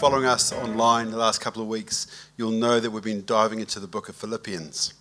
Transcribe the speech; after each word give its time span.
following 0.00 0.26
us 0.26 0.52
online 0.52 1.10
the 1.10 1.16
last 1.16 1.40
couple 1.40 1.62
of 1.62 1.68
weeks, 1.68 2.06
you'll 2.36 2.50
know 2.50 2.78
that 2.78 2.90
we've 2.90 3.02
been 3.02 3.24
diving 3.24 3.60
into 3.60 3.80
the 3.80 3.86
book 3.86 4.10
of 4.10 4.14
Philippians. 4.14 4.92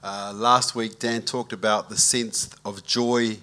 Uh, 0.00 0.32
last 0.32 0.76
week, 0.76 1.00
Dan 1.00 1.22
talked 1.22 1.52
about 1.52 1.88
the 1.88 1.96
sense 1.96 2.50
of 2.64 2.84
joy 2.86 3.36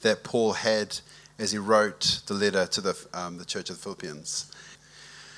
that 0.00 0.24
Paul 0.24 0.54
had 0.54 0.98
as 1.38 1.52
he 1.52 1.58
wrote 1.58 2.22
the 2.26 2.34
letter 2.34 2.66
to 2.66 2.80
the, 2.80 3.06
um, 3.14 3.38
the 3.38 3.44
Church 3.44 3.70
of 3.70 3.76
the 3.76 3.82
Philippians. 3.82 4.50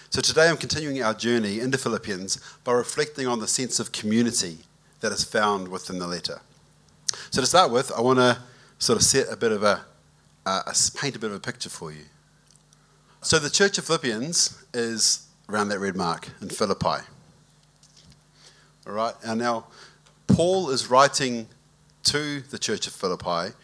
So 0.09 0.23
today 0.23 0.49
I'm 0.49 0.57
continuing 0.57 1.03
our 1.03 1.13
journey 1.13 1.61
into 1.61 1.77
Philippians 1.77 2.41
by 2.65 2.73
reflecting 2.73 3.27
on 3.27 3.41
the 3.41 3.49
sense 3.49 3.79
of 3.79 3.93
community 3.93 4.61
that 5.01 5.13
is 5.13 5.25
found 5.25 5.69
within 5.69 5.99
the 5.99 6.07
letter. 6.07 6.41
So 7.31 7.43
to 7.43 7.47
start 7.47 7.71
with, 7.71 7.93
I 7.93 8.01
want 8.01 8.19
to 8.19 8.39
sort 8.79 8.99
of 8.99 9.05
set 9.05 9.27
a 9.31 9.37
bit 9.37 9.53
of 9.53 9.63
a, 9.63 9.85
uh, 10.47 10.63
paint 10.97 11.17
a 11.17 11.19
bit 11.19 11.31
of 11.31 11.37
a 11.37 11.41
picture 11.41 11.69
for 11.69 11.93
you. 11.93 12.05
So 13.21 13.41
the 13.41 13.51
Church 13.51 13.79
of 13.79 13.85
Philippians 13.85 14.63
is 14.73 15.27
around 15.49 15.69
that 15.69 15.81
red 15.81 15.97
mark 15.97 16.29
in 16.41 16.49
Philippi. 16.49 17.05
All 18.87 18.93
right, 18.93 19.15
and 19.25 19.41
now 19.41 19.67
Paul 20.29 20.71
is 20.71 20.89
writing 20.89 21.49
to 22.05 22.41
the 22.43 22.59
Church 22.59 22.87
of 22.87 22.93
Philippi. 22.93 23.55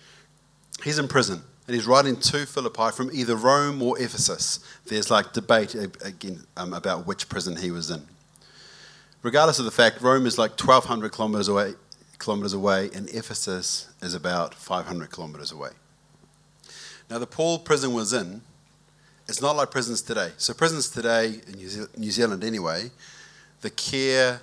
He's 0.82 0.98
in 0.98 1.06
prison 1.06 1.42
and 1.68 1.74
he's 1.74 1.86
writing 1.86 2.16
to 2.16 2.46
Philippi 2.46 2.90
from 2.90 3.10
either 3.12 3.36
Rome 3.36 3.80
or 3.80 3.96
Ephesus. 3.98 4.58
There's 4.86 5.08
like 5.08 5.32
debate 5.32 5.74
again 5.74 6.44
um, 6.56 6.74
about 6.74 7.06
which 7.06 7.28
prison 7.28 7.56
he 7.56 7.70
was 7.70 7.91
in. 7.91 8.02
Regardless 9.22 9.60
of 9.60 9.64
the 9.66 9.70
fact, 9.70 10.02
Rome 10.02 10.27
is 10.27 10.36
like 10.36 10.50
1,200 10.50 11.12
kilometers 11.12 11.48
away, 11.48 11.74
kilometers 12.18 12.52
away, 12.52 12.91
and 12.92 13.08
Ephesus 13.08 13.89
is 14.02 14.14
about 14.14 14.55
500 14.55 15.11
kilometers 15.11 15.52
away. 15.52 15.70
Now, 17.08 17.18
the 17.18 17.27
Paul 17.27 17.61
prison 17.61 17.94
was 17.94 18.12
in, 18.12 18.42
it's 19.28 19.41
not 19.41 19.56
like 19.56 19.70
prisons 19.70 20.03
today. 20.03 20.33
So, 20.36 20.53
prisons 20.55 20.91
today, 20.91 21.41
in 21.47 21.89
New 21.97 22.11
Zealand 22.11 22.44
anyway, 22.44 22.91
the 23.62 23.70
care 23.70 24.41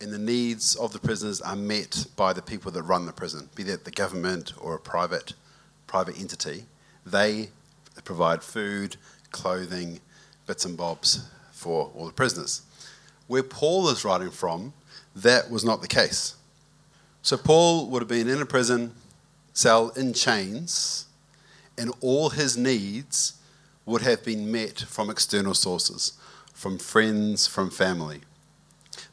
and 0.00 0.12
the 0.12 0.18
needs 0.18 0.74
of 0.76 0.92
the 0.92 0.98
prisoners 0.98 1.40
are 1.40 1.56
met 1.56 2.06
by 2.16 2.32
the 2.32 2.42
people 2.42 2.70
that 2.72 2.82
run 2.82 3.06
the 3.06 3.12
prison, 3.12 3.48
be 3.54 3.62
that 3.64 3.84
the 3.84 3.90
government 3.90 4.52
or 4.58 4.74
a 4.74 4.78
private 4.78 5.34
private 5.86 6.18
entity, 6.18 6.64
they 7.04 7.50
provide 8.04 8.42
food, 8.42 8.96
clothing, 9.30 10.00
bits 10.46 10.64
and 10.64 10.74
bobs 10.74 11.28
for 11.52 11.92
all 11.94 12.06
the 12.06 12.12
prisoners. 12.12 12.62
Where 13.26 13.42
Paul 13.42 13.88
is 13.90 14.02
writing 14.02 14.30
from, 14.30 14.72
that 15.14 15.50
was 15.50 15.64
not 15.64 15.82
the 15.82 15.88
case. 15.88 16.34
So 17.20 17.36
Paul 17.36 17.90
would 17.90 18.00
have 18.00 18.08
been 18.08 18.28
in 18.28 18.40
a 18.40 18.46
prison 18.46 18.94
cell 19.52 19.90
in 19.90 20.14
chains, 20.14 21.06
and 21.76 21.92
all 22.00 22.30
his 22.30 22.56
needs 22.56 23.34
would 23.84 24.02
have 24.02 24.24
been 24.24 24.50
met 24.50 24.80
from 24.80 25.10
external 25.10 25.54
sources, 25.54 26.12
from 26.54 26.78
friends, 26.78 27.46
from 27.46 27.70
family. 27.70 28.20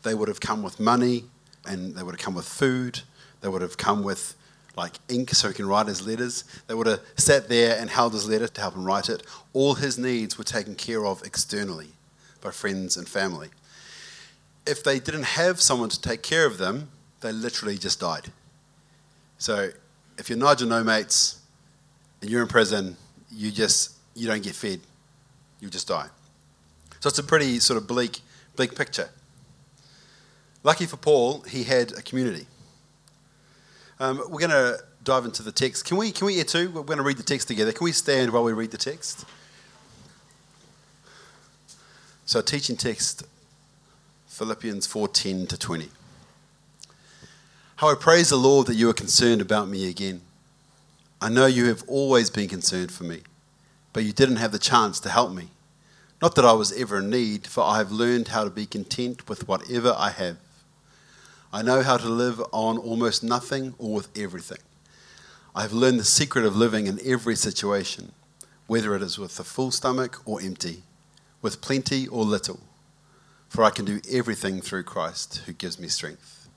They 0.04 0.14
would 0.14 0.28
have 0.28 0.40
come 0.40 0.62
with 0.62 0.80
money, 0.80 1.26
and 1.66 1.96
they 1.96 2.04
would 2.04 2.16
have 2.16 2.24
come 2.24 2.36
with 2.36 2.48
food, 2.48 3.02
they 3.42 3.50
would 3.50 3.62
have 3.62 3.78
come 3.78 4.04
with 4.04 4.36
like 4.76 4.94
ink 5.10 5.32
so 5.32 5.50
he 5.50 5.54
can 5.54 5.68
write 5.68 5.88
his 5.88 6.06
letters. 6.06 6.46
They 6.68 6.74
would 6.74 6.88
have 6.88 7.02
sat 7.18 7.50
there 7.50 7.78
and 7.80 7.90
held 7.90 8.14
his 8.14 8.28
letter 8.28 8.48
to 8.48 8.62
help 8.62 8.76
him 8.76 8.86
write 8.86 9.10
it. 9.10 9.24
All 9.54 9.74
his 9.74 9.98
needs 9.98 10.38
were 10.38 10.44
taken 10.44 10.76
care 10.76 11.06
of 11.06 11.22
externally 11.24 11.90
by 12.42 12.52
friends 12.52 12.96
and 12.96 13.08
family. 13.08 13.50
If 14.66 14.84
they 14.84 15.00
didn't 15.00 15.24
have 15.24 15.60
someone 15.60 15.90
to 15.90 16.00
take 16.00 16.22
care 16.22 16.46
of 16.46 16.58
them, 16.58 16.92
they 17.22 17.32
literally 17.32 17.78
just 17.78 18.00
died. 18.00 18.32
So 19.38 19.72
if 20.18 20.30
you're 20.30 20.38
Nigel 20.38 20.68
No 20.68 20.84
Mates 20.84 21.42
and 22.22 22.30
you're 22.30 22.42
in 22.42 22.48
prison, 22.48 22.96
you 23.32 23.52
just 23.52 23.96
you 24.20 24.28
don't 24.28 24.44
get 24.44 24.56
fed. 24.56 24.82
You 25.60 25.70
just 25.70 25.88
die. 25.88 26.08
So 27.00 27.08
it's 27.08 27.20
a 27.20 27.24
pretty 27.24 27.60
sort 27.60 27.78
of 27.78 27.88
bleak, 27.88 28.20
bleak 28.56 28.76
picture. 28.76 29.10
Lucky 30.64 30.86
for 30.86 30.98
Paul, 30.98 31.42
he 31.42 31.64
had 31.64 31.94
a 31.94 32.02
community. 32.02 32.46
Um, 34.00 34.18
we're 34.30 34.40
going 34.40 34.50
to 34.50 34.80
dive 35.04 35.26
into 35.26 35.44
the 35.44 35.52
text. 35.52 35.86
Can 35.86 35.98
we, 35.98 36.12
can 36.12 36.28
we, 36.28 36.42
too, 36.44 36.70
we're 36.72 36.84
going 36.84 36.98
to 36.98 37.04
read 37.04 37.18
the 37.18 37.24
text 37.24 37.48
together. 37.48 37.72
Can 37.72 37.86
we 37.86 37.92
stand 37.92 38.32
while 38.32 38.44
we 38.44 38.54
read 38.54 38.72
the 38.72 38.78
text? 38.78 39.26
So, 42.26 42.42
teaching 42.42 42.78
text, 42.78 43.24
Philippians 44.28 44.88
4:10 44.88 45.48
to 45.50 45.58
20. 45.58 45.90
How 47.78 47.90
I 47.90 47.96
praise 47.96 48.30
the 48.30 48.36
Lord 48.36 48.68
that 48.68 48.76
you 48.76 48.90
are 48.90 48.94
concerned 48.94 49.42
about 49.42 49.68
me 49.68 49.90
again. 49.90 50.22
I 51.22 51.30
know 51.30 51.46
you 51.46 51.66
have 51.66 51.84
always 51.88 52.30
been 52.30 52.48
concerned 52.48 52.92
for 52.92 53.04
me, 53.04 53.22
but 53.94 54.04
you 54.04 54.12
didn't 54.14 54.38
have 54.38 54.52
the 54.52 54.60
chance 54.60 55.00
to 55.02 55.10
help 55.10 55.32
me. 55.32 55.50
Not 56.22 56.36
that 56.36 56.46
I 56.46 56.54
was 56.54 56.74
ever 56.74 56.98
in 56.98 57.10
need, 57.10 57.48
for 57.48 57.64
I 57.64 57.78
have 57.78 57.92
learned 57.92 58.30
how 58.30 58.44
to 58.44 58.50
be 58.50 58.66
content 58.66 59.30
with 59.30 59.48
whatever 59.48 59.96
I 59.98 60.10
have. 60.10 60.38
I 61.52 61.62
know 61.62 61.82
how 61.82 61.98
to 61.98 62.10
live 62.10 62.42
on 62.52 62.78
almost 62.78 63.24
nothing 63.24 63.74
or 63.78 63.94
with 63.94 64.10
everything. 64.18 64.60
I 65.56 65.64
have 65.64 65.74
learned 65.74 66.00
the 66.00 66.06
secret 66.06 66.46
of 66.46 66.56
living 66.56 66.88
in 66.88 67.00
every 67.04 67.36
situation, 67.36 68.12
whether 68.68 68.96
it 68.96 69.02
is 69.02 69.18
with 69.18 69.40
a 69.40 69.44
full 69.44 69.72
stomach 69.72 70.22
or 70.26 70.42
empty, 70.42 70.84
with 71.42 71.62
plenty 71.62 72.08
or 72.08 72.24
little. 72.24 72.60
For 73.48 73.64
I 73.64 73.72
can 73.72 73.86
do 73.86 74.00
everything 74.12 74.62
through 74.62 74.84
Christ 74.84 75.42
who 75.46 75.54
gives 75.54 75.80
me 75.80 75.88
strength. 75.88 76.48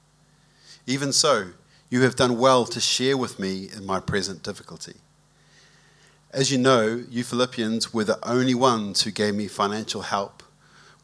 Even 0.86 1.12
so, 1.12 1.52
you 1.88 2.02
have 2.02 2.16
done 2.16 2.38
well 2.38 2.66
to 2.66 2.80
share 2.80 3.16
with 3.16 3.38
me 3.38 3.68
in 3.74 3.86
my 3.86 4.00
present 4.00 4.42
difficulty. 4.42 4.96
As 6.32 6.50
you 6.50 6.56
know, 6.56 7.04
you 7.10 7.24
Philippians 7.24 7.92
were 7.92 8.04
the 8.04 8.18
only 8.26 8.54
ones 8.54 9.02
who 9.02 9.10
gave 9.10 9.34
me 9.34 9.48
financial 9.48 10.00
help 10.00 10.42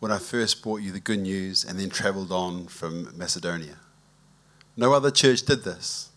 when 0.00 0.11
I 0.11 0.16
first 0.16 0.62
brought 0.62 0.81
you 0.81 0.91
the 0.91 1.00
good 1.00 1.19
news 1.19 1.65
and 1.65 1.78
then 1.78 1.91
traveled 1.91 2.33
on 2.33 2.66
from 2.66 3.15
Macedonia. 3.15 3.77
No 4.75 4.94
other 4.94 5.11
church 5.11 5.43
did 5.43 5.65
this. 5.65 6.09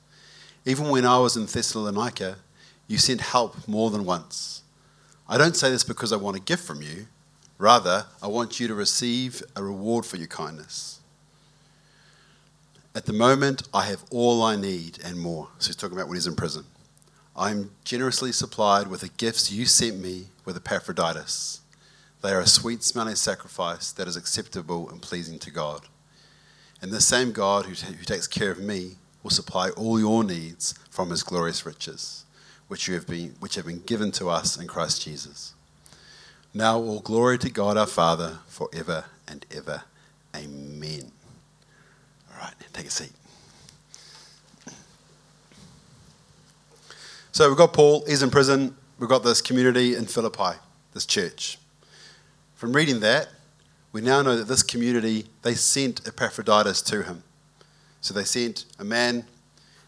Even 0.65 0.87
when 0.87 1.05
I 1.05 1.17
was 1.17 1.35
in 1.35 1.45
Thessalonica, 1.45 2.37
you 2.87 2.97
sent 2.97 3.19
help 3.19 3.67
more 3.67 3.89
than 3.89 4.05
once. 4.05 4.63
I 5.27 5.37
don't 5.37 5.57
say 5.57 5.69
this 5.69 5.83
because 5.83 6.13
I 6.13 6.17
want 6.17 6.37
a 6.37 6.41
gift 6.41 6.63
from 6.63 6.81
you. 6.81 7.07
Rather, 7.57 8.05
I 8.23 8.27
want 8.27 8.61
you 8.61 8.69
to 8.69 8.75
receive 8.75 9.43
a 9.57 9.63
reward 9.63 10.05
for 10.05 10.15
your 10.15 10.27
kindness. 10.27 11.01
At 12.95 13.07
the 13.07 13.13
moment, 13.13 13.63
I 13.73 13.87
have 13.87 14.05
all 14.09 14.41
I 14.41 14.55
need 14.55 14.99
and 15.03 15.19
more. 15.19 15.49
So 15.59 15.67
he's 15.67 15.75
talking 15.75 15.97
about 15.97 16.07
when 16.07 16.15
he's 16.15 16.27
in 16.27 16.35
prison. 16.35 16.63
I'm 17.35 17.71
generously 17.85 18.31
supplied 18.31 18.87
with 18.87 19.01
the 19.01 19.09
gifts 19.09 19.51
you 19.51 19.65
sent 19.65 19.99
me 19.99 20.27
with 20.43 20.57
Epaphroditus. 20.57 21.61
They 22.21 22.31
are 22.31 22.41
a 22.41 22.47
sweet 22.47 22.83
smelling 22.83 23.15
sacrifice 23.15 23.91
that 23.93 24.07
is 24.07 24.17
acceptable 24.17 24.89
and 24.89 25.01
pleasing 25.01 25.39
to 25.39 25.51
God. 25.51 25.81
And 26.81 26.91
the 26.91 27.01
same 27.01 27.31
God 27.31 27.65
who, 27.65 27.75
t- 27.75 27.93
who 27.93 28.03
takes 28.03 28.27
care 28.27 28.51
of 28.51 28.59
me 28.59 28.95
will 29.23 29.31
supply 29.31 29.69
all 29.71 29.99
your 29.99 30.23
needs 30.23 30.73
from 30.89 31.09
his 31.09 31.23
glorious 31.23 31.65
riches, 31.65 32.25
which, 32.67 32.87
you 32.87 32.95
have 32.95 33.07
been, 33.07 33.35
which 33.39 33.55
have 33.55 33.65
been 33.65 33.81
given 33.81 34.11
to 34.13 34.29
us 34.29 34.57
in 34.57 34.67
Christ 34.67 35.03
Jesus. 35.03 35.53
Now, 36.53 36.77
all 36.77 36.99
glory 36.99 37.37
to 37.39 37.49
God 37.49 37.77
our 37.77 37.87
Father 37.87 38.39
forever 38.47 39.05
and 39.27 39.45
ever. 39.55 39.83
Amen. 40.35 41.11
All 42.31 42.41
right, 42.41 42.53
take 42.73 42.87
a 42.87 42.91
seat. 42.91 43.20
So 47.33 47.47
we've 47.47 47.57
got 47.57 47.71
Paul, 47.71 48.03
he's 48.05 48.23
in 48.23 48.29
prison. 48.29 48.75
We've 48.99 49.07
got 49.07 49.23
this 49.23 49.41
community 49.41 49.95
in 49.95 50.05
Philippi, 50.05 50.57
this 50.93 51.05
church. 51.05 51.57
From 52.55 52.73
reading 52.73 52.99
that, 52.99 53.29
we 53.93 54.01
now 54.01 54.21
know 54.21 54.35
that 54.35 54.49
this 54.49 54.61
community, 54.61 55.27
they 55.41 55.55
sent 55.55 56.05
Epaphroditus 56.05 56.81
to 56.83 57.03
him. 57.03 57.23
So 58.01 58.13
they 58.13 58.25
sent 58.25 58.65
a 58.79 58.83
man, 58.83 59.25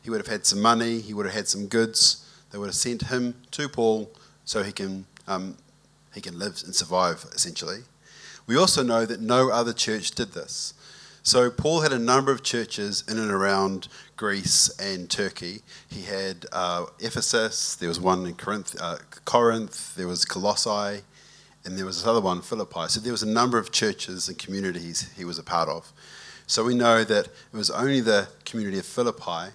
he 0.03 0.09
would 0.09 0.21
have 0.21 0.27
had 0.27 0.45
some 0.45 0.61
money, 0.61 1.01
he 1.01 1.13
would 1.13 1.25
have 1.25 1.35
had 1.35 1.49
some 1.49 1.67
goods. 1.67 2.25
They 2.51 2.57
would 2.57 2.67
have 2.67 2.75
sent 2.75 3.03
him 3.03 3.35
to 3.51 3.67
Paul 3.67 4.09
so 4.45 4.63
he 4.63 4.71
can, 4.71 5.05
um, 5.27 5.57
he 6.13 6.21
can 6.21 6.39
live 6.39 6.61
and 6.63 6.73
survive, 6.73 7.25
essentially. 7.33 7.79
We 8.47 8.55
also 8.55 8.83
know 8.83 9.05
that 9.05 9.19
no 9.19 9.49
other 9.49 9.73
church 9.73 10.11
did 10.11 10.31
this. 10.31 10.73
So 11.25 11.49
Paul 11.49 11.79
had 11.79 11.93
a 11.93 11.99
number 11.99 12.33
of 12.33 12.43
churches 12.43 13.05
in 13.07 13.17
and 13.17 13.31
around 13.31 13.87
Greece 14.17 14.69
and 14.77 15.09
Turkey. 15.09 15.61
He 15.89 16.03
had 16.03 16.45
uh, 16.51 16.87
Ephesus, 16.99 17.75
there 17.77 17.87
was 17.87 17.97
one 17.97 18.27
in 18.27 18.35
Corinth, 18.35 18.75
uh, 18.79 18.97
Corinth, 19.23 19.95
there 19.95 20.07
was 20.07 20.25
Colossae, 20.25 21.01
and 21.63 21.77
there 21.77 21.85
was 21.85 21.99
this 21.99 22.05
other 22.05 22.19
one, 22.19 22.41
Philippi. 22.41 22.89
So 22.89 22.99
there 22.99 23.13
was 23.13 23.23
a 23.23 23.29
number 23.29 23.57
of 23.57 23.71
churches 23.71 24.27
and 24.27 24.37
communities 24.37 25.13
he 25.15 25.23
was 25.23 25.39
a 25.39 25.43
part 25.43 25.69
of. 25.69 25.93
So 26.45 26.65
we 26.65 26.75
know 26.75 27.05
that 27.05 27.27
it 27.27 27.55
was 27.55 27.69
only 27.69 28.01
the 28.01 28.27
community 28.43 28.79
of 28.79 28.85
Philippi 28.85 29.53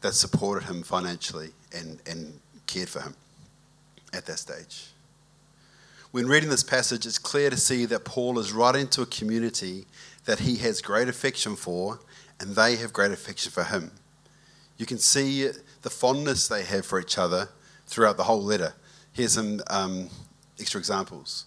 that 0.00 0.14
supported 0.14 0.64
him 0.68 0.82
financially 0.82 1.50
and, 1.76 2.00
and 2.06 2.40
cared 2.66 2.88
for 2.88 3.02
him 3.02 3.14
at 4.14 4.24
that 4.24 4.38
stage. 4.38 4.86
When 6.12 6.26
reading 6.26 6.48
this 6.48 6.64
passage, 6.64 7.04
it's 7.04 7.18
clear 7.18 7.50
to 7.50 7.58
see 7.58 7.84
that 7.84 8.04
Paul 8.04 8.38
is 8.38 8.52
writing 8.52 8.88
to 8.88 9.02
a 9.02 9.06
community 9.06 9.86
that 10.30 10.38
he 10.38 10.58
has 10.58 10.80
great 10.80 11.08
affection 11.08 11.56
for, 11.56 11.98
and 12.38 12.54
they 12.54 12.76
have 12.76 12.92
great 12.92 13.10
affection 13.10 13.50
for 13.50 13.64
him. 13.64 13.90
You 14.76 14.86
can 14.86 14.98
see 14.98 15.50
the 15.82 15.90
fondness 15.90 16.46
they 16.46 16.62
have 16.62 16.86
for 16.86 17.00
each 17.00 17.18
other 17.18 17.48
throughout 17.88 18.16
the 18.16 18.22
whole 18.22 18.40
letter. 18.40 18.74
Here's 19.12 19.32
some 19.32 19.60
um, 19.66 20.08
extra 20.60 20.78
examples. 20.78 21.46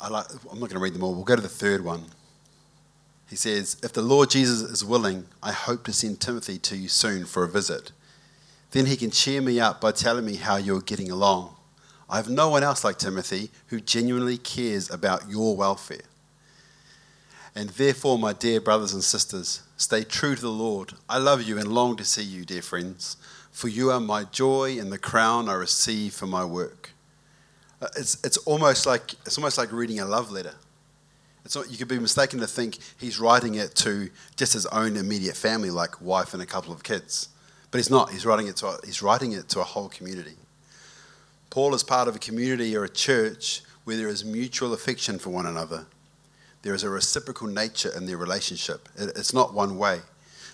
I 0.00 0.08
like, 0.08 0.26
I'm 0.52 0.60
not 0.60 0.68
going 0.68 0.78
to 0.78 0.78
read 0.78 0.94
them 0.94 1.02
all. 1.02 1.12
We'll 1.16 1.24
go 1.24 1.34
to 1.34 1.42
the 1.42 1.48
third 1.48 1.84
one. 1.84 2.04
He 3.28 3.34
says, 3.34 3.76
If 3.82 3.92
the 3.92 4.02
Lord 4.02 4.30
Jesus 4.30 4.60
is 4.60 4.84
willing, 4.84 5.26
I 5.42 5.50
hope 5.50 5.82
to 5.86 5.92
send 5.92 6.20
Timothy 6.20 6.58
to 6.58 6.76
you 6.76 6.86
soon 6.86 7.24
for 7.24 7.42
a 7.42 7.48
visit. 7.48 7.90
Then 8.70 8.86
he 8.86 8.96
can 8.96 9.10
cheer 9.10 9.42
me 9.42 9.58
up 9.58 9.80
by 9.80 9.90
telling 9.90 10.26
me 10.26 10.36
how 10.36 10.58
you're 10.58 10.80
getting 10.80 11.10
along. 11.10 11.56
I 12.08 12.18
have 12.18 12.28
no 12.28 12.50
one 12.50 12.62
else 12.62 12.84
like 12.84 12.98
Timothy 12.98 13.50
who 13.66 13.80
genuinely 13.80 14.38
cares 14.38 14.88
about 14.88 15.28
your 15.28 15.56
welfare. 15.56 16.02
And 17.54 17.70
therefore, 17.70 18.18
my 18.18 18.32
dear 18.32 18.60
brothers 18.60 18.94
and 18.94 19.02
sisters, 19.02 19.62
stay 19.76 20.04
true 20.04 20.34
to 20.34 20.40
the 20.40 20.48
Lord. 20.48 20.92
I 21.08 21.18
love 21.18 21.42
you 21.42 21.58
and 21.58 21.68
long 21.68 21.96
to 21.96 22.04
see 22.04 22.22
you, 22.22 22.44
dear 22.44 22.62
friends, 22.62 23.16
for 23.50 23.68
you 23.68 23.90
are 23.90 24.00
my 24.00 24.24
joy 24.24 24.78
and 24.78 24.92
the 24.92 24.98
crown 24.98 25.48
I 25.48 25.54
receive 25.54 26.14
for 26.14 26.26
my 26.26 26.44
work. 26.44 26.90
Uh, 27.82 27.88
it's, 27.96 28.18
it's, 28.24 28.36
almost 28.38 28.86
like, 28.86 29.14
it's 29.26 29.38
almost 29.38 29.58
like 29.58 29.72
reading 29.72 29.98
a 30.00 30.04
love 30.04 30.30
letter. 30.30 30.54
It's 31.44 31.56
not, 31.56 31.70
you 31.70 31.78
could 31.78 31.88
be 31.88 31.98
mistaken 31.98 32.38
to 32.40 32.46
think 32.46 32.78
he's 32.98 33.18
writing 33.18 33.54
it 33.56 33.74
to 33.76 34.10
just 34.36 34.52
his 34.52 34.66
own 34.66 34.96
immediate 34.96 35.36
family, 35.36 35.70
like 35.70 36.00
wife 36.00 36.34
and 36.34 36.42
a 36.42 36.46
couple 36.46 36.72
of 36.72 36.82
kids. 36.82 37.28
But 37.70 37.78
he's 37.78 37.90
not. 37.90 38.10
He's 38.10 38.26
writing 38.26 38.48
it 38.48 38.56
to 38.56 38.78
he's 38.84 39.00
writing 39.00 39.32
it 39.32 39.48
to 39.50 39.60
a 39.60 39.64
whole 39.64 39.88
community. 39.88 40.36
Paul 41.50 41.74
is 41.74 41.82
part 41.82 42.08
of 42.08 42.16
a 42.16 42.18
community 42.18 42.76
or 42.76 42.84
a 42.84 42.88
church 42.88 43.62
where 43.84 43.96
there 43.96 44.08
is 44.08 44.24
mutual 44.24 44.72
affection 44.72 45.18
for 45.18 45.30
one 45.30 45.46
another. 45.46 45.86
There 46.62 46.74
is 46.74 46.82
a 46.82 46.90
reciprocal 46.90 47.48
nature 47.48 47.90
in 47.96 48.06
their 48.06 48.16
relationship. 48.16 48.88
It's 48.96 49.32
not 49.32 49.54
one 49.54 49.78
way. 49.78 50.00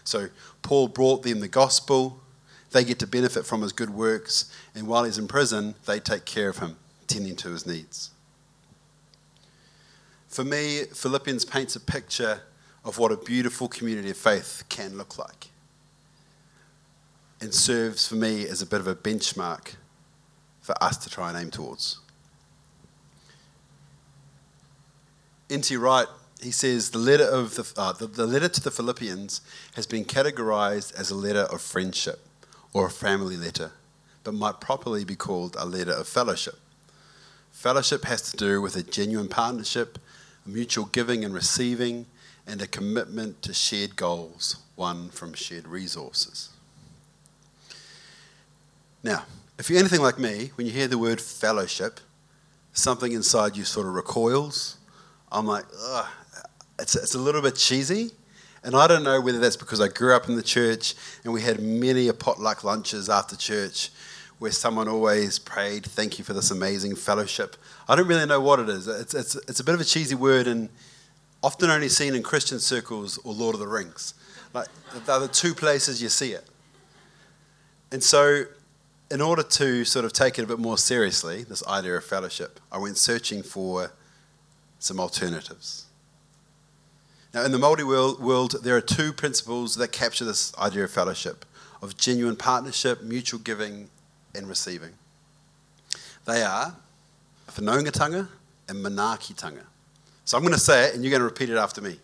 So 0.04 0.28
Paul 0.62 0.88
brought 0.88 1.22
them 1.22 1.40
the 1.40 1.48
gospel. 1.48 2.20
They 2.70 2.84
get 2.84 2.98
to 3.00 3.06
benefit 3.06 3.44
from 3.46 3.62
his 3.62 3.72
good 3.72 3.90
works, 3.90 4.52
and 4.74 4.86
while 4.86 5.04
he's 5.04 5.18
in 5.18 5.28
prison, 5.28 5.74
they 5.86 5.98
take 5.98 6.24
care 6.24 6.48
of 6.48 6.58
him, 6.58 6.76
tending 7.06 7.36
to 7.36 7.50
his 7.50 7.66
needs. 7.66 8.10
For 10.28 10.44
me, 10.44 10.82
Philippians 10.92 11.44
paints 11.44 11.76
a 11.76 11.80
picture 11.80 12.42
of 12.84 12.98
what 12.98 13.10
a 13.10 13.16
beautiful 13.16 13.68
community 13.68 14.10
of 14.10 14.16
faith 14.16 14.64
can 14.68 14.96
look 14.96 15.18
like 15.18 15.48
and 17.40 17.52
serves 17.52 18.06
for 18.08 18.14
me 18.14 18.46
as 18.46 18.62
a 18.62 18.66
bit 18.66 18.80
of 18.80 18.86
a 18.86 18.94
benchmark 18.94 19.74
for 20.60 20.74
us 20.82 20.96
to 20.98 21.10
try 21.10 21.30
and 21.30 21.38
aim 21.38 21.50
towards. 21.50 22.00
N.T. 25.48 25.76
Wright, 25.76 26.08
he 26.42 26.50
says 26.50 26.90
the 26.90 26.98
letter, 26.98 27.24
of 27.24 27.54
the, 27.54 27.72
uh, 27.80 27.92
the, 27.92 28.06
the 28.06 28.26
letter 28.26 28.48
to 28.48 28.60
the 28.60 28.70
Philippians 28.70 29.40
has 29.74 29.86
been 29.86 30.04
categorized 30.04 30.94
as 30.98 31.10
a 31.10 31.14
letter 31.14 31.46
of 31.52 31.60
friendship 31.60 32.20
or 32.72 32.86
a 32.86 32.90
family 32.90 33.36
letter, 33.36 33.72
but 34.24 34.34
might 34.34 34.60
properly 34.60 35.04
be 35.04 35.16
called 35.16 35.56
a 35.58 35.64
letter 35.64 35.92
of 35.92 36.08
fellowship. 36.08 36.58
Fellowship 37.52 38.04
has 38.04 38.22
to 38.30 38.36
do 38.36 38.60
with 38.60 38.76
a 38.76 38.82
genuine 38.82 39.28
partnership 39.28 39.98
mutual 40.46 40.86
giving 40.86 41.24
and 41.24 41.34
receiving, 41.34 42.06
and 42.46 42.62
a 42.62 42.66
commitment 42.66 43.42
to 43.42 43.52
shared 43.52 43.96
goals, 43.96 44.56
one 44.76 45.08
from 45.10 45.34
shared 45.34 45.66
resources. 45.66 46.50
Now, 49.02 49.24
if 49.58 49.68
you're 49.68 49.78
anything 49.78 50.00
like 50.00 50.18
me, 50.18 50.52
when 50.54 50.66
you 50.66 50.72
hear 50.72 50.86
the 50.86 50.98
word 50.98 51.20
fellowship, 51.20 52.00
something 52.72 53.12
inside 53.12 53.56
you 53.56 53.64
sort 53.64 53.86
of 53.86 53.94
recoils. 53.94 54.76
I'm 55.30 55.46
like, 55.46 55.64
ugh, 55.80 56.06
it's, 56.78 56.94
it's 56.94 57.14
a 57.14 57.18
little 57.18 57.42
bit 57.42 57.56
cheesy. 57.56 58.10
And 58.62 58.74
I 58.74 58.86
don't 58.86 59.04
know 59.04 59.20
whether 59.20 59.38
that's 59.38 59.56
because 59.56 59.80
I 59.80 59.88
grew 59.88 60.14
up 60.14 60.28
in 60.28 60.36
the 60.36 60.42
church 60.42 60.94
and 61.24 61.32
we 61.32 61.42
had 61.42 61.60
many 61.60 62.08
a 62.08 62.14
potluck 62.14 62.64
lunches 62.64 63.08
after 63.08 63.36
church 63.36 63.90
where 64.38 64.50
someone 64.50 64.88
always 64.88 65.38
prayed, 65.38 65.86
Thank 65.86 66.18
you 66.18 66.24
for 66.24 66.34
this 66.34 66.50
amazing 66.50 66.96
fellowship. 66.96 67.56
I 67.88 67.96
don't 67.96 68.08
really 68.08 68.26
know 68.26 68.40
what 68.40 68.60
it 68.60 68.68
is. 68.68 68.86
It's, 68.88 69.14
it's, 69.14 69.34
it's 69.48 69.60
a 69.60 69.64
bit 69.64 69.74
of 69.74 69.80
a 69.80 69.84
cheesy 69.84 70.14
word 70.14 70.46
and 70.46 70.68
often 71.42 71.70
only 71.70 71.88
seen 71.88 72.14
in 72.14 72.22
Christian 72.22 72.58
circles 72.58 73.18
or 73.18 73.32
Lord 73.32 73.54
of 73.54 73.60
the 73.60 73.68
Rings. 73.68 74.14
Like, 74.52 74.68
they're 75.06 75.20
the 75.20 75.28
two 75.28 75.54
places 75.54 76.02
you 76.02 76.08
see 76.08 76.32
it. 76.32 76.44
And 77.92 78.02
so, 78.02 78.44
in 79.10 79.20
order 79.20 79.42
to 79.42 79.84
sort 79.84 80.04
of 80.04 80.12
take 80.12 80.38
it 80.38 80.42
a 80.42 80.46
bit 80.46 80.58
more 80.58 80.76
seriously, 80.76 81.44
this 81.44 81.64
idea 81.66 81.96
of 81.96 82.04
fellowship, 82.04 82.58
I 82.72 82.78
went 82.78 82.98
searching 82.98 83.42
for 83.42 83.92
some 84.78 85.00
alternatives. 85.00 85.84
Now, 87.34 87.44
in 87.44 87.52
the 87.52 87.58
Māori 87.58 87.84
world, 87.84 88.56
there 88.62 88.76
are 88.76 88.80
two 88.80 89.12
principles 89.12 89.76
that 89.76 89.92
capture 89.92 90.24
this 90.24 90.56
idea 90.56 90.84
of 90.84 90.90
fellowship 90.90 91.44
of 91.82 91.96
genuine 91.96 92.36
partnership, 92.36 93.02
mutual 93.02 93.40
giving, 93.40 93.88
and 94.34 94.48
receiving. 94.48 94.92
They 96.24 96.42
are 96.42 96.74
whanaungatanga 97.48 98.28
and 98.68 98.84
manaakitanga. 98.84 99.62
So 100.24 100.36
I'm 100.36 100.42
going 100.42 100.54
to 100.54 100.60
say 100.60 100.88
it 100.88 100.94
and 100.94 101.04
you're 101.04 101.10
going 101.10 101.20
to 101.20 101.24
repeat 101.24 101.50
it 101.50 101.56
after 101.56 101.80
me. 101.80 101.98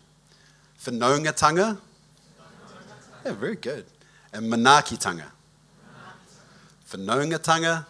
Whanaungatanga. 0.83 1.77
Yeah, 3.25 3.31
very 3.33 3.55
good. 3.55 3.85
And 4.31 4.51
manaakitanga. 4.51 5.25
Whanaungatanga. 6.89 7.85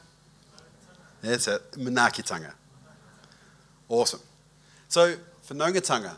That's 1.22 1.48
it. 1.48 1.72
Manaakitanga. 1.74 2.54
Awesome. 3.88 4.22
So, 4.94 5.16
for 5.42 5.56
whanaungatanga. 5.56 6.18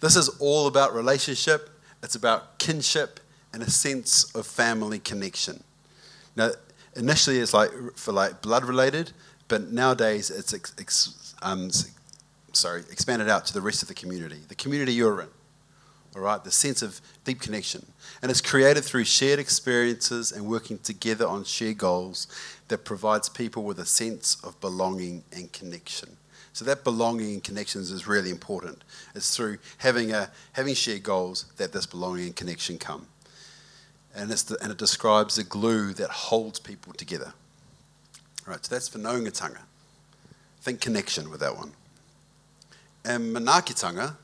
This 0.00 0.16
is 0.16 0.28
all 0.40 0.66
about 0.66 0.96
relationship, 0.96 1.70
it's 2.02 2.16
about 2.16 2.58
kinship 2.58 3.20
and 3.52 3.62
a 3.62 3.70
sense 3.70 4.34
of 4.34 4.48
family 4.48 4.98
connection. 4.98 5.62
Now, 6.34 6.50
initially 6.96 7.38
it's 7.38 7.54
like 7.54 7.70
for 7.94 8.10
like 8.10 8.42
blood 8.42 8.64
related, 8.64 9.12
but 9.46 9.70
nowadays 9.70 10.28
it's 10.28 10.52
ex, 10.52 10.74
ex, 10.76 11.36
um, 11.40 11.70
sorry 12.52 12.82
expanded 12.90 13.28
out 13.28 13.46
to 13.46 13.54
the 13.54 13.60
rest 13.60 13.82
of 13.82 13.86
the 13.86 13.94
community, 13.94 14.40
the 14.48 14.56
community 14.56 14.92
you're 14.92 15.20
in. 15.20 15.28
All 16.16 16.22
right, 16.22 16.42
the 16.42 16.50
sense 16.50 16.82
of 16.82 17.00
deep 17.24 17.40
connection, 17.40 17.86
and 18.22 18.28
it's 18.28 18.40
created 18.40 18.82
through 18.82 19.04
shared 19.04 19.38
experiences 19.38 20.32
and 20.32 20.48
working 20.48 20.78
together 20.78 21.28
on 21.28 21.44
shared 21.44 21.78
goals 21.78 22.26
that 22.66 22.84
provides 22.84 23.28
people 23.28 23.62
with 23.62 23.78
a 23.78 23.86
sense 23.86 24.36
of 24.42 24.60
belonging 24.60 25.22
and 25.30 25.52
connection. 25.52 26.16
So 26.56 26.64
that 26.64 26.84
belonging 26.84 27.34
and 27.34 27.44
connections 27.44 27.90
is 27.90 28.06
really 28.06 28.30
important. 28.30 28.82
It's 29.14 29.36
through 29.36 29.58
having 29.76 30.12
a 30.12 30.30
having 30.52 30.72
shared 30.72 31.02
goals 31.02 31.44
that 31.58 31.74
this 31.74 31.84
belonging 31.84 32.28
and 32.28 32.34
connection 32.34 32.78
come 32.78 33.08
and, 34.14 34.30
the, 34.30 34.56
and 34.62 34.72
it 34.72 34.78
describes 34.78 35.36
the 35.36 35.44
glue 35.44 35.92
that 35.92 36.08
holds 36.08 36.58
people 36.58 36.94
together. 36.94 37.34
All 38.46 38.54
right, 38.54 38.64
so 38.64 38.74
that's 38.74 38.88
for 38.88 38.96
whanaungatanga. 38.96 39.58
Think 40.62 40.80
connection 40.80 41.30
with 41.30 41.40
that 41.40 41.54
one. 41.54 41.72
And 43.04 43.36
manaakitanga, 43.36 44.16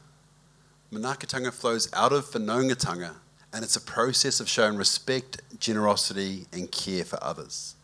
manaakitanga 0.91 1.53
flows 1.53 1.91
out 1.93 2.15
of 2.15 2.25
whanaungatanga, 2.31 3.11
and 3.53 3.63
it's 3.63 3.77
a 3.77 3.81
process 3.83 4.41
of 4.41 4.49
showing 4.49 4.77
respect, 4.77 5.43
generosity, 5.59 6.47
and 6.51 6.73
care 6.73 7.05
for 7.05 7.23
others, 7.23 7.75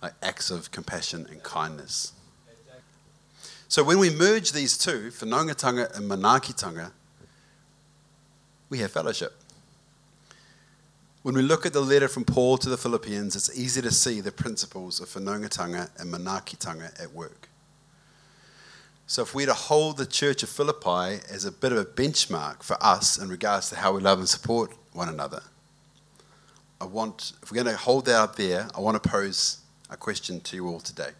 like 0.00 0.12
acts 0.22 0.52
of 0.52 0.70
compassion 0.70 1.26
and 1.28 1.42
kindness. 1.42 2.12
So 3.74 3.82
when 3.82 3.98
we 3.98 4.08
merge 4.08 4.52
these 4.52 4.78
two, 4.78 5.10
whanaungatanga 5.10 5.96
and 5.96 6.08
manaakitanga, 6.08 6.92
we 8.70 8.78
have 8.78 8.92
fellowship. 8.92 9.34
When 11.22 11.34
we 11.34 11.42
look 11.42 11.66
at 11.66 11.72
the 11.72 11.80
letter 11.80 12.06
from 12.06 12.24
Paul 12.24 12.56
to 12.58 12.68
the 12.68 12.76
Philippians, 12.76 13.34
it's 13.34 13.58
easy 13.58 13.82
to 13.82 13.90
see 13.90 14.20
the 14.20 14.30
principles 14.30 15.00
of 15.00 15.08
whanaungatanga 15.08 15.90
and 16.00 16.14
manaakitanga 16.14 17.02
at 17.02 17.12
work. 17.12 17.48
So, 19.08 19.22
if 19.22 19.34
we're 19.34 19.46
to 19.46 19.54
hold 19.54 19.96
the 19.96 20.06
church 20.06 20.44
of 20.44 20.50
Philippi 20.50 21.24
as 21.28 21.44
a 21.44 21.50
bit 21.50 21.72
of 21.72 21.78
a 21.78 21.84
benchmark 21.84 22.62
for 22.62 22.76
us 22.80 23.18
in 23.18 23.28
regards 23.28 23.70
to 23.70 23.76
how 23.76 23.92
we 23.92 24.00
love 24.00 24.20
and 24.20 24.28
support 24.28 24.72
one 24.92 25.08
another, 25.08 25.42
I 26.80 26.84
want, 26.84 27.32
if 27.42 27.50
we're 27.50 27.64
going 27.64 27.74
to 27.74 27.82
hold 27.82 28.06
that 28.06 28.20
up 28.20 28.36
there, 28.36 28.68
I 28.72 28.78
want 28.78 29.02
to 29.02 29.10
pose 29.10 29.58
a 29.90 29.96
question 29.96 30.38
to 30.42 30.54
you 30.54 30.68
all 30.68 30.78
today. 30.78 31.10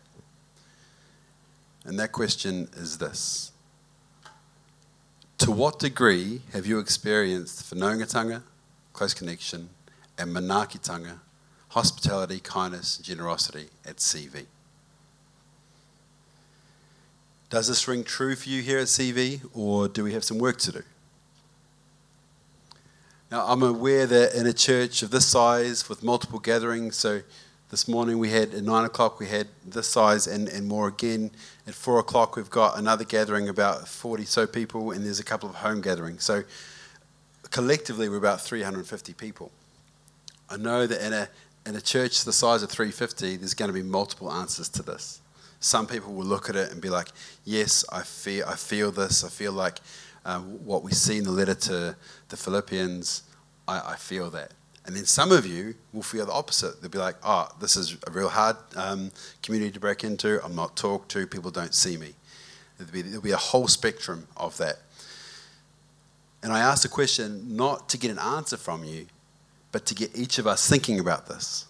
And 1.85 1.99
that 1.99 2.13
question 2.13 2.69
is 2.77 2.99
this 2.99 3.53
To 5.39 5.51
what 5.51 5.79
degree 5.79 6.41
have 6.53 6.67
you 6.67 6.79
experienced 6.79 7.75
whanaungatanga, 7.75 8.43
close 8.93 9.15
connection, 9.15 9.69
and 10.19 10.35
manaakitanga, 10.35 11.19
hospitality, 11.69 12.41
kindness, 12.41 12.99
generosity 12.99 13.69
at 13.85 13.97
CV. 13.97 14.47
Does 17.51 17.69
this 17.69 17.87
ring 17.87 18.05
true 18.05 18.37
for 18.37 18.49
you 18.49 18.63
here 18.63 18.79
at 18.79 18.87
CV, 18.87 19.41
or 19.53 19.89
do 19.89 20.05
we 20.05 20.13
have 20.13 20.25
some 20.25 20.39
work 20.39 20.59
to 20.59 20.73
do? 20.73 20.83
Now, 23.31 23.47
I'm 23.47 23.63
aware 23.63 24.07
that 24.07 24.35
in 24.35 24.47
a 24.47 24.53
church 24.53 25.03
of 25.03 25.11
this 25.11 25.27
size 25.27 25.89
with 25.89 26.03
multiple 26.03 26.39
gatherings, 26.39 26.97
so 26.97 27.23
this 27.75 27.89
morning 27.89 28.21
we 28.21 28.31
had 28.31 28.55
at 28.55 28.63
9 28.63 28.85
o'clock 28.85 29.19
we 29.19 29.27
had 29.27 29.49
this 29.67 29.89
size 29.89 30.29
and, 30.29 30.49
and 30.49 30.65
more 30.65 30.87
again. 30.87 31.29
At 31.67 31.75
4 31.75 31.99
o'clock 31.99 32.37
we've 32.37 32.49
got 32.49 32.79
another 32.79 33.03
gathering, 33.03 33.49
about 33.49 33.89
40 33.89 34.25
so 34.27 34.47
people, 34.47 34.93
and 34.93 35.05
there's 35.05 35.19
a 35.19 35.25
couple 35.25 35.49
of 35.49 35.57
home 35.57 35.81
gatherings. 35.81 36.23
So 36.23 36.45
collectively 37.51 38.09
we're 38.09 38.19
about 38.19 38.41
350 38.41 39.15
people. 39.15 39.51
I 40.49 40.57
know 40.57 40.87
that 40.87 41.05
in 41.05 41.13
a, 41.13 41.29
in 41.67 41.75
a 41.75 41.81
church 41.81 42.23
the 42.23 42.33
size 42.33 42.63
of 42.63 42.71
350, 42.71 43.39
there's 43.39 43.55
going 43.55 43.71
to 43.71 43.73
be 43.73 43.83
multiple 43.83 44.31
answers 44.31 44.69
to 44.69 44.85
this. 44.85 45.21
Some 45.59 45.89
people 45.89 46.13
will 46.13 46.27
look 46.27 46.49
at 46.49 46.55
it 46.55 46.71
and 46.71 46.81
be 46.81 46.91
like, 46.91 47.09
yes, 47.45 47.85
I 47.91 48.03
feel, 48.03 48.47
I 48.47 48.55
feel 48.55 48.93
this. 48.93 49.25
I 49.25 49.29
feel 49.29 49.51
like 49.51 49.81
um, 50.25 50.65
what 50.65 50.85
we 50.85 50.93
see 50.93 51.19
in 51.19 51.25
the 51.25 51.33
letter 51.33 51.57
to 51.57 51.97
the 52.29 52.37
Philippians, 52.37 53.25
I, 53.67 53.95
I, 53.95 53.97
feel 53.97 54.31
that. 54.31 54.53
And 54.87 54.95
then 54.95 55.07
some 55.07 55.33
of 55.33 55.47
you 55.47 55.75
will 55.93 56.03
feel 56.03 56.27
the 56.27 56.33
opposite. 56.33 56.81
They'll 56.81 56.91
be 56.91 56.99
like, 56.99 57.17
oh, 57.25 57.49
this 57.61 57.77
is 57.77 57.97
a 58.07 58.11
real 58.11 58.29
hard 58.29 58.57
um, 58.77 59.11
community 59.43 59.73
to 59.73 59.81
break 59.81 60.05
into. 60.05 60.45
I'm 60.45 60.55
not 60.55 60.77
talked 60.77 61.11
to. 61.13 61.27
People 61.27 61.51
don't 61.51 61.75
see 61.75 61.97
me. 61.97 62.15
There'll 62.77 62.93
be, 62.93 63.03
there'll 63.03 63.23
be 63.23 63.31
a 63.31 63.37
whole 63.37 63.69
spectrum 63.69 64.27
of 64.37 64.59
that. 64.59 64.77
And 66.43 66.53
I 66.53 66.61
asked 66.61 66.83
the 66.83 66.91
question 66.91 67.57
not 67.57 67.89
to 67.89 67.99
get 67.99 68.11
an 68.11 68.19
answer 68.19 68.59
from 68.59 68.85
you, 68.85 69.07
but 69.73 69.87
to 69.87 69.95
get 69.95 70.15
each 70.15 70.39
of 70.39 70.47
us 70.47 70.69
thinking 70.69 71.01
about 71.01 71.27
this. 71.29 71.67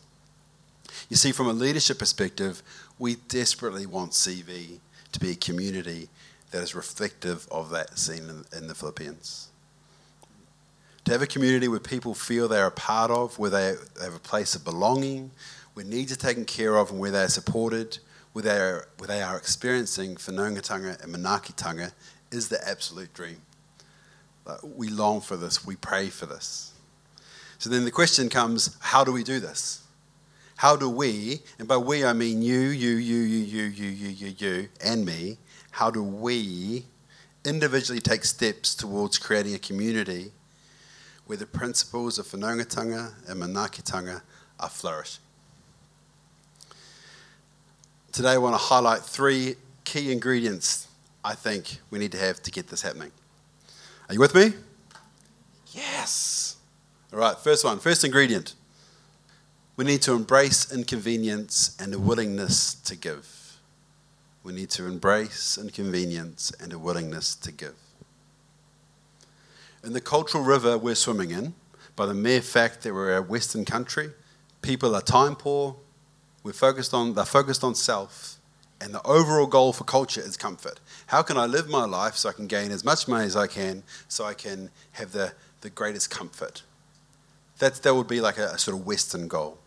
You 1.09 1.17
see, 1.17 1.31
from 1.31 1.47
a 1.47 1.53
leadership 1.53 1.99
perspective, 2.01 2.63
we 2.99 3.17
desperately 3.29 3.87
want 3.87 4.13
CV 4.13 4.81
to 5.13 5.21
be 5.21 5.31
a 5.31 5.37
community 5.37 6.09
that 6.51 6.63
is 6.63 6.75
reflective 6.75 7.47
of 7.51 7.71
that 7.71 7.97
seen 7.99 8.29
in, 8.29 8.45
in 8.57 8.67
the 8.67 8.75
Philippians. 8.75 9.49
To 11.05 11.13
have 11.13 11.21
a 11.21 11.27
community 11.27 11.69
where 11.69 11.81
people 11.81 12.15
feel 12.15 12.49
they're 12.49 12.67
a 12.67 12.71
part 12.71 13.11
of, 13.11 13.39
where 13.39 13.51
they 13.51 13.75
have 14.03 14.15
a 14.15 14.19
place 14.19 14.55
of 14.55 14.65
belonging, 14.65 15.31
where 15.75 15.85
needs 15.85 16.13
are 16.13 16.17
taken 16.17 16.45
care 16.47 16.77
of, 16.77 16.91
and 16.91 16.99
where 16.99 17.11
they 17.11 17.25
are 17.25 17.29
supported, 17.29 17.99
where 18.33 18.43
they 18.43 18.59
are, 18.59 18.89
where 18.97 19.09
they 19.09 19.21
are 19.21 19.37
experiencing 19.37 20.15
whanaungatanga 20.17 21.03
and 21.03 21.15
manaakitanga, 21.15 21.93
is 22.31 22.49
the 22.49 22.67
absolute 22.67 23.13
dream. 23.13 23.43
We 24.63 24.89
long 24.89 25.21
for 25.21 25.37
this, 25.37 25.65
we 25.65 25.77
pray 25.77 26.09
for 26.09 26.27
this. 26.27 26.73
So 27.59 27.71
then 27.71 27.85
the 27.85 27.91
question 27.91 28.29
comes 28.29 28.77
how 28.81 29.05
do 29.05 29.13
we 29.13 29.25
do 29.25 29.41
this? 29.41 29.83
How 30.57 30.77
do 30.77 30.89
we, 30.89 31.41
and 31.59 31.67
by 31.67 31.77
we 31.77 32.05
I 32.05 32.13
mean 32.13 32.41
you, 32.43 32.61
you, 32.61 32.97
you, 32.97 33.17
you, 33.17 33.39
you, 33.39 33.63
you, 33.65 33.89
you, 33.89 34.09
you, 34.09 34.35
you, 34.39 34.69
and 34.83 35.05
me, 35.05 35.39
how 35.73 35.91
do 35.91 36.03
we 36.03 36.87
individually 37.45 38.01
take 38.01 38.25
steps 38.25 38.75
towards 38.75 39.19
creating 39.19 39.55
a 39.55 39.59
community 39.59 40.33
where 41.27 41.39
the 41.39 41.47
principles 41.47 42.19
of 42.19 42.27
whanaungatanga 42.27 43.29
and 43.29 43.43
manaakitanga 43.43 44.23
are 44.61 44.69
flourishing? 44.69 45.23
Today 48.13 48.33
I 48.33 48.39
want 48.39 48.55
to 48.55 48.59
highlight 48.59 49.01
three 49.03 49.57
key 49.85 50.13
ingredients 50.13 50.89
I 51.25 51.35
think 51.35 51.79
we 51.91 51.99
need 51.99 52.13
to 52.13 52.19
have 52.19 52.43
to 52.43 52.51
get 52.51 52.69
this 52.69 52.83
happening. 52.83 53.11
Are 54.09 54.15
you 54.15 54.21
with 54.21 54.35
me? 54.35 54.53
Yes. 55.73 56.57
All 57.13 57.19
right, 57.19 57.37
first 57.39 57.65
one, 57.65 57.79
first 57.79 58.05
ingredient. 58.05 58.55
We 59.77 59.85
need 59.85 60.03
to 60.03 60.13
embrace 60.13 60.73
inconvenience 60.73 61.77
and 61.81 61.95
a 61.95 61.99
willingness 61.99 62.75
to 62.75 62.95
give. 62.95 63.59
We 64.45 64.53
need 64.53 64.69
to 64.71 64.87
embrace 64.87 65.57
inconvenience 65.57 66.53
and 66.61 66.73
a 66.73 66.79
willingness 66.79 67.35
to 67.37 67.51
give. 67.51 67.75
In 69.85 69.93
the 69.93 70.01
cultural 70.01 70.43
river 70.43 70.79
we're 70.79 70.95
swimming 70.95 71.31
in, 71.31 71.53
by 71.95 72.07
the 72.07 72.15
mere 72.15 72.41
fact 72.41 72.83
that 72.83 72.95
we're 72.95 73.17
a 73.17 73.23
Western 73.23 73.67
country, 73.67 74.11
people 74.63 74.95
are 74.97 75.03
time 75.03 75.37
poor, 75.37 75.77
we're 76.43 76.55
focused 76.55 76.95
on, 76.95 77.13
they're 77.13 77.27
focused 77.27 77.63
on 77.63 77.75
self, 77.75 78.37
and 78.81 78.95
the 78.95 79.07
overall 79.07 79.47
goal 79.47 79.75
for 79.75 79.85
culture 79.85 80.23
is 80.23 80.39
comfort. 80.39 80.81
How 81.09 81.23
can 81.23 81.37
I 81.37 81.45
live 81.45 81.69
my 81.69 81.85
life 81.85 82.17
so 82.17 82.31
I 82.31 82.33
can 82.33 82.47
gain 82.47 82.71
as 82.71 82.83
much 82.83 83.07
money 83.07 83.27
as 83.27 83.37
I 83.37 83.47
can 83.47 83.83
so 84.09 84.25
I 84.25 84.33
can 84.33 84.71
have 84.93 85.13
the, 85.13 85.33
the 85.61 85.69
greatest 85.69 86.11
comfort? 86.11 86.63
That's, 87.59 87.79
that 87.81 87.95
would 87.95 88.09
be 88.09 88.23
like 88.23 88.39
a, 88.39 88.47
a 88.47 88.59
sort 88.59 88.79
of 88.79 88.87
Western 88.87 89.29
goal. 89.29 89.59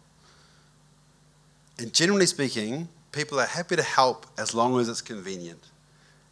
And 1.77 1.93
generally 1.93 2.25
speaking, 2.25 2.87
people 3.11 3.39
are 3.39 3.45
happy 3.45 3.75
to 3.75 3.83
help 3.83 4.25
as 4.35 4.55
long 4.55 4.79
as 4.79 4.89
it's 4.89 5.01
convenient, 5.01 5.63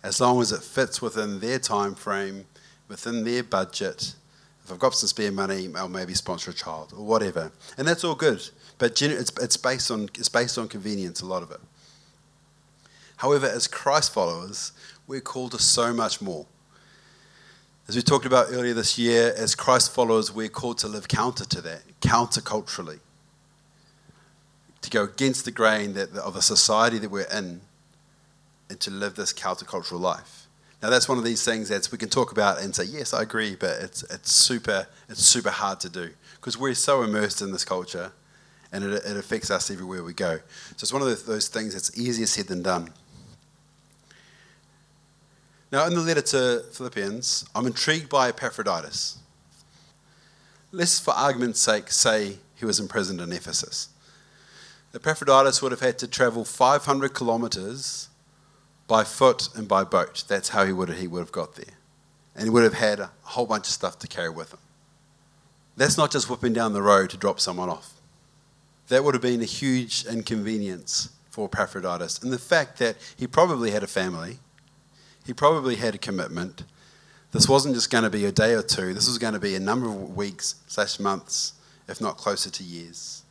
as 0.02 0.20
long 0.20 0.42
as 0.42 0.52
it 0.52 0.64
fits 0.64 1.04
within 1.04 1.40
their 1.40 1.60
time 1.60 1.94
frame, 1.94 2.46
within 2.88 3.24
their 3.24 3.44
budget. 3.44 4.16
If 4.64 4.72
I've 4.72 4.80
got 4.80 4.96
some 4.96 5.08
spare 5.08 5.32
money, 5.32 5.70
I'll 5.76 5.88
maybe 5.88 6.14
sponsor 6.14 6.52
a 6.52 6.54
child 6.54 6.94
or 6.98 7.06
whatever. 7.06 7.52
And 7.78 7.88
that's 7.88 8.04
all 8.04 8.16
good. 8.16 8.42
But 8.78 9.00
it's, 9.02 9.32
it's, 9.40 9.58
based 9.58 9.92
on, 9.92 10.10
it's 10.16 10.30
based 10.30 10.58
on 10.58 10.68
convenience, 10.68 11.22
a 11.22 11.26
lot 11.26 11.44
of 11.44 11.52
it. 11.52 11.60
However, 13.18 13.48
as 13.48 13.68
Christ 13.68 14.14
followers, 14.14 14.72
we're 15.08 15.22
called 15.22 15.52
to 15.52 15.60
so 15.60 15.94
much 15.94 16.22
more. 16.22 16.46
As 17.88 17.96
we 17.96 18.02
talked 18.02 18.26
about 18.26 18.48
earlier 18.50 18.74
this 18.74 18.98
year, 18.98 19.34
as 19.38 19.54
Christ 19.54 19.94
followers, 19.94 20.34
we're 20.34 20.50
called 20.50 20.80
to 20.80 20.88
live 20.88 21.08
counter 21.08 21.46
to 21.46 21.62
that, 21.62 21.84
counterculturally, 22.02 23.00
to 24.82 24.90
go 24.90 25.04
against 25.04 25.46
the 25.46 25.52
grain 25.52 25.94
that, 25.94 26.16
of 26.16 26.34
the 26.34 26.42
society 26.42 26.98
that 26.98 27.12
we're 27.12 27.32
in, 27.32 27.62
and 28.70 28.80
to 28.80 28.90
live 28.90 29.16
this 29.16 29.32
countercultural 29.32 30.00
life. 30.00 30.45
Now, 30.82 30.90
that's 30.90 31.10
one 31.10 31.18
of 31.18 31.24
these 31.24 31.44
things 31.44 31.70
that 31.70 31.92
we 31.92 31.98
can 31.98 32.10
talk 32.10 32.32
about 32.32 32.62
and 32.62 32.76
say, 32.76 32.84
yes, 32.84 33.14
I 33.14 33.24
agree, 33.24 33.56
but 33.56 33.82
it's, 33.82 34.04
it's, 34.04 34.32
super, 34.32 34.88
it's 35.10 35.26
super 35.26 35.50
hard 35.50 35.80
to 35.80 35.90
do 35.90 36.10
because 36.36 36.58
we're 36.58 36.76
so 36.76 37.02
immersed 37.02 37.42
in 37.42 37.52
this 37.52 37.66
culture 37.66 38.12
and 38.72 38.84
it, 38.84 39.04
it 39.06 39.18
affects 39.18 39.50
us 39.50 39.72
everywhere 39.72 40.04
we 40.04 40.14
go. 40.14 40.38
So 40.76 40.84
it's 40.84 40.94
one 40.94 41.02
of 41.02 41.26
those 41.26 41.48
things 41.48 41.74
that's 41.74 41.98
easier 41.98 42.26
said 42.28 42.48
than 42.48 42.62
done. 42.62 42.92
Now, 45.72 45.88
in 45.88 45.94
the 45.94 46.02
letter 46.02 46.22
to 46.22 46.64
Philippians, 46.72 47.50
I'm 47.56 47.66
intrigued 47.66 48.10
by 48.10 48.30
Epaphroditus. 48.30 49.18
Let's, 50.72 51.00
for 51.00 51.14
argument's 51.14 51.60
sake, 51.60 51.90
say 51.90 52.38
he 52.56 52.66
was 52.66 52.80
imprisoned 52.80 53.22
in 53.22 53.32
Ephesus. 53.32 53.90
Epaphroditus 54.94 55.62
would 55.62 55.72
have 55.72 55.82
had 55.82 55.98
to 56.00 56.08
travel 56.08 56.46
500 56.46 57.14
kilometers 57.14 58.10
by 58.88 59.04
foot 59.04 59.50
and 59.56 59.68
by 59.68 59.84
boat. 59.84 60.24
That's 60.28 60.50
how 60.50 60.66
he 60.66 60.74
would 60.74 60.90
have, 60.90 61.00
he 61.00 61.08
would 61.08 61.20
have 61.20 61.32
got 61.32 61.56
there. 61.56 61.76
And 62.36 62.46
he 62.46 62.50
would 62.50 62.64
have 62.64 62.74
had 62.74 63.00
a 63.00 63.12
whole 63.24 63.46
bunch 63.46 63.68
of 63.68 63.72
stuff 63.72 63.98
to 64.00 64.08
carry 64.08 64.30
with 64.30 64.54
him. 64.54 64.60
That's 65.78 65.98
not 65.98 66.12
just 66.12 66.30
whipping 66.30 66.54
down 66.54 66.74
the 66.74 66.82
road 66.82 67.10
to 67.12 67.18
drop 67.18 67.40
someone 67.40 67.70
off. 67.70 67.94
That 68.88 69.04
would 69.04 69.14
have 69.14 69.22
been 69.22 69.42
a 69.42 69.46
huge 69.46 70.06
inconvenience 70.06 71.10
for 71.30 71.50
Epaphroditus. 71.52 72.20
And 72.20 72.32
the 72.32 72.40
fact 72.40 72.78
that 72.80 72.96
he 73.18 73.28
probably 73.28 73.72
had 73.72 73.84
a 73.84 73.88
family, 73.88 74.40
he 75.26 75.34
probably 75.34 75.76
had 75.76 75.96
a 75.96 75.98
commitment. 75.98 76.64
This 77.32 77.50
wasn't 77.50 77.76
just 77.76 77.90
going 77.90 78.04
to 78.04 78.10
be 78.10 78.26
a 78.26 78.32
day 78.32 78.54
or 78.54 78.62
two, 78.62 78.94
this 78.94 79.08
was 79.08 79.18
going 79.18 79.34
to 79.34 79.40
be 79.40 79.56
a 79.56 79.60
number 79.60 79.88
of 79.88 80.16
weeks 80.16 80.56
slash 80.68 81.00
months, 81.00 81.54
if 81.90 82.00
not 82.00 82.18
closer 82.18 82.50
to 82.50 82.64
years. 82.64 83.24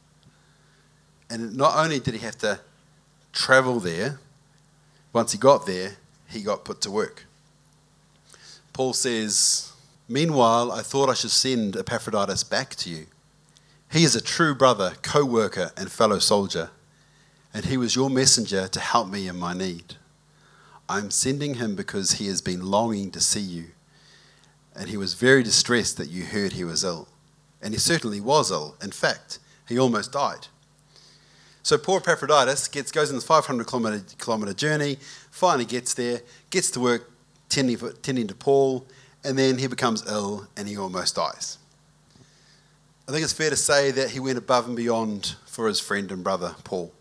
And 1.31 1.57
not 1.57 1.77
only 1.77 2.01
did 2.01 2.15
he 2.15 2.21
have 2.21 2.37
to 2.39 2.61
travel 3.33 3.81
there, 3.81 4.19
once 5.15 5.33
he 5.33 5.39
got 5.39 5.65
there, 5.65 5.93
he 6.29 6.43
got 6.43 6.65
put 6.65 6.83
to 6.83 6.91
work. 6.91 7.25
Paul 8.75 8.93
says, 8.93 9.73
Meanwhile, 10.09 10.73
I 10.73 10.83
thought 10.83 11.09
I 11.09 11.15
should 11.15 11.31
send 11.31 11.77
Epaphroditus 11.77 12.45
back 12.45 12.75
to 12.77 12.91
you. 12.91 13.07
He 13.91 14.05
is 14.05 14.17
a 14.17 14.21
true 14.21 14.55
brother, 14.55 14.95
co 15.01 15.25
worker, 15.25 15.71
and 15.77 15.91
fellow 15.91 16.19
soldier, 16.19 16.71
and 17.55 17.65
he 17.65 17.77
was 17.77 17.95
your 17.95 18.11
messenger 18.11 18.67
to 18.69 18.81
help 18.81 19.09
me 19.09 19.29
in 19.29 19.39
my 19.39 19.55
need. 19.55 19.95
I'm 20.89 21.11
sending 21.11 21.55
him 21.55 21.77
because 21.77 22.15
he 22.15 22.27
has 22.27 22.43
been 22.43 22.67
longing 22.67 23.11
to 23.13 23.21
see 23.21 23.41
you. 23.41 23.67
And 24.75 24.89
he 24.89 24.97
was 24.97 25.15
very 25.15 25.43
distressed 25.43 25.97
that 25.97 26.11
you 26.11 26.25
heard 26.25 26.53
he 26.53 26.65
was 26.65 26.83
ill. 26.83 27.09
And 27.63 27.73
he 27.73 27.79
certainly 27.79 28.21
was 28.21 28.51
ill. 28.51 28.77
In 28.83 28.91
fact, 28.91 29.39
he 29.67 29.79
almost 29.79 30.13
died. 30.13 30.49
So 31.65 31.79
poor 31.79 31.99
Epaphroditus 31.99 32.69
gets, 32.69 32.93
goes 32.93 33.09
on 33.09 33.17
this 33.17 33.25
500 33.25 33.67
kilometer, 33.67 34.05
kilometer 34.19 34.53
journey, 34.53 34.99
finally 35.31 35.65
gets 35.65 35.95
there, 35.95 36.21
gets 36.51 36.71
to 36.73 36.81
work 36.81 37.11
tending, 37.49 37.79
tending 38.03 38.27
to 38.27 38.35
Paul, 38.35 38.87
and 39.25 39.39
then 39.39 39.57
he 39.57 39.67
becomes 39.67 40.07
ill 40.07 40.47
and 40.59 40.69
he 40.69 40.77
almost 40.77 41.17
dies. 41.17 41.57
I 43.09 43.13
think 43.13 43.25
it's 43.25 43.33
fair 43.33 43.49
to 43.49 43.57
say 43.57 43.91
that 43.93 44.11
he 44.11 44.21
went 44.21 44.37
above 44.37 44.67
and 44.67 44.77
beyond 44.77 45.37
for 45.47 45.67
his 45.67 45.81
friend 45.81 46.13
and 46.13 46.23
brother, 46.23 46.55
Paul. 46.65 46.93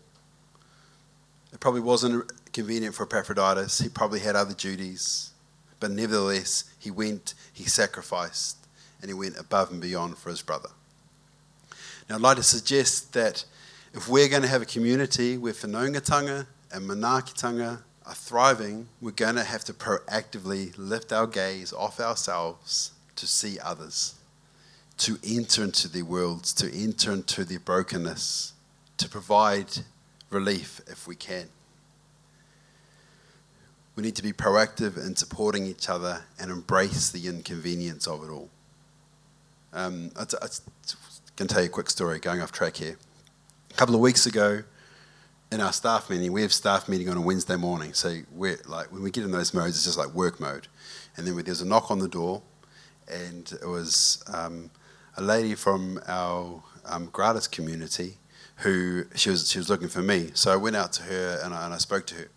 It 1.52 1.60
probably 1.60 1.82
wasn't 1.82 2.32
convenient 2.54 2.94
for 2.94 3.02
Epaphroditus. 3.02 3.80
He 3.80 3.90
probably 3.90 4.20
had 4.20 4.34
other 4.34 4.54
duties. 4.54 5.32
But 5.78 5.90
nevertheless, 5.90 6.64
he 6.78 6.90
went, 6.90 7.34
he 7.52 7.64
sacrificed, 7.64 8.56
and 9.02 9.10
he 9.10 9.14
went 9.14 9.38
above 9.38 9.70
and 9.70 9.80
beyond 9.82 10.16
for 10.16 10.30
his 10.30 10.40
brother. 10.40 10.70
Now, 12.08 12.14
I'd 12.14 12.22
like 12.22 12.36
to 12.38 12.42
suggest 12.42 13.12
that 13.12 13.44
if 13.94 14.08
we're 14.08 14.28
going 14.28 14.42
to 14.42 14.48
have 14.48 14.60
a 14.60 14.66
community 14.66 15.38
where 15.38 15.52
whanaungatanga 15.52 16.46
and 16.72 16.88
manaakitanga 16.90 17.80
are 18.04 18.14
thriving, 18.14 18.88
we're 19.00 19.12
going 19.12 19.36
to 19.36 19.44
have 19.44 19.62
to 19.64 19.72
proactively 19.72 20.74
lift 20.76 21.12
our 21.12 21.28
gaze 21.28 21.72
off 21.72 22.00
ourselves 22.00 22.90
to 23.14 23.26
see 23.28 23.58
others, 23.60 24.14
to 24.98 25.16
enter 25.24 25.62
into 25.62 25.86
their 25.86 26.04
worlds, 26.04 26.52
to 26.54 26.74
enter 26.74 27.12
into 27.12 27.44
their 27.44 27.60
brokenness, 27.60 28.52
to 28.96 29.08
provide 29.08 29.68
relief 30.28 30.80
if 30.88 31.06
we 31.06 31.14
can. 31.14 31.48
We 33.94 34.02
need 34.02 34.16
to 34.16 34.24
be 34.24 34.32
proactive 34.32 34.96
in 34.96 35.14
supporting 35.14 35.66
each 35.66 35.88
other 35.88 36.24
and 36.40 36.50
embrace 36.50 37.10
the 37.10 37.28
inconvenience 37.28 38.08
of 38.08 38.24
it 38.24 38.30
all. 38.30 38.50
Um, 39.72 40.10
can 41.36 41.46
tell 41.46 41.60
you 41.60 41.66
a 41.66 41.70
quick 41.70 41.90
story 41.90 42.18
going 42.18 42.40
off 42.40 42.50
track 42.50 42.76
here. 42.76 42.96
A 43.74 43.76
couple 43.76 43.96
of 43.96 44.00
weeks 44.00 44.24
ago 44.24 44.62
in 45.50 45.60
our 45.60 45.72
staff 45.72 46.08
meeting, 46.08 46.32
we 46.32 46.42
have 46.42 46.52
staff 46.52 46.88
meeting 46.88 47.08
on 47.08 47.16
a 47.16 47.20
Wednesday 47.20 47.56
morning. 47.56 47.92
So 47.92 48.20
we're 48.30 48.60
like 48.66 48.92
when 48.92 49.02
we 49.02 49.10
get 49.10 49.24
in 49.24 49.32
those 49.32 49.52
modes, 49.52 49.74
it's 49.74 49.84
just 49.84 49.98
like 49.98 50.14
work 50.14 50.38
mode. 50.38 50.68
And 51.16 51.26
then 51.26 51.36
there's 51.44 51.60
a 51.60 51.66
knock 51.66 51.90
on 51.90 51.98
the 51.98 52.06
door, 52.06 52.42
and 53.08 53.50
it 53.60 53.66
was 53.66 54.22
um, 54.32 54.70
a 55.16 55.22
lady 55.22 55.56
from 55.56 55.98
our 56.06 56.62
um, 56.84 57.06
gratis 57.06 57.48
community 57.48 58.18
who 58.58 59.06
she 59.16 59.30
was 59.30 59.50
she 59.50 59.58
was 59.58 59.68
looking 59.68 59.88
for 59.88 60.02
me. 60.02 60.30
So 60.34 60.52
I 60.52 60.56
went 60.56 60.76
out 60.76 60.92
to 60.92 61.02
her 61.02 61.40
and 61.42 61.52
I, 61.52 61.64
and 61.64 61.74
I 61.74 61.78
spoke 61.78 62.06
to 62.06 62.14
her, 62.14 62.28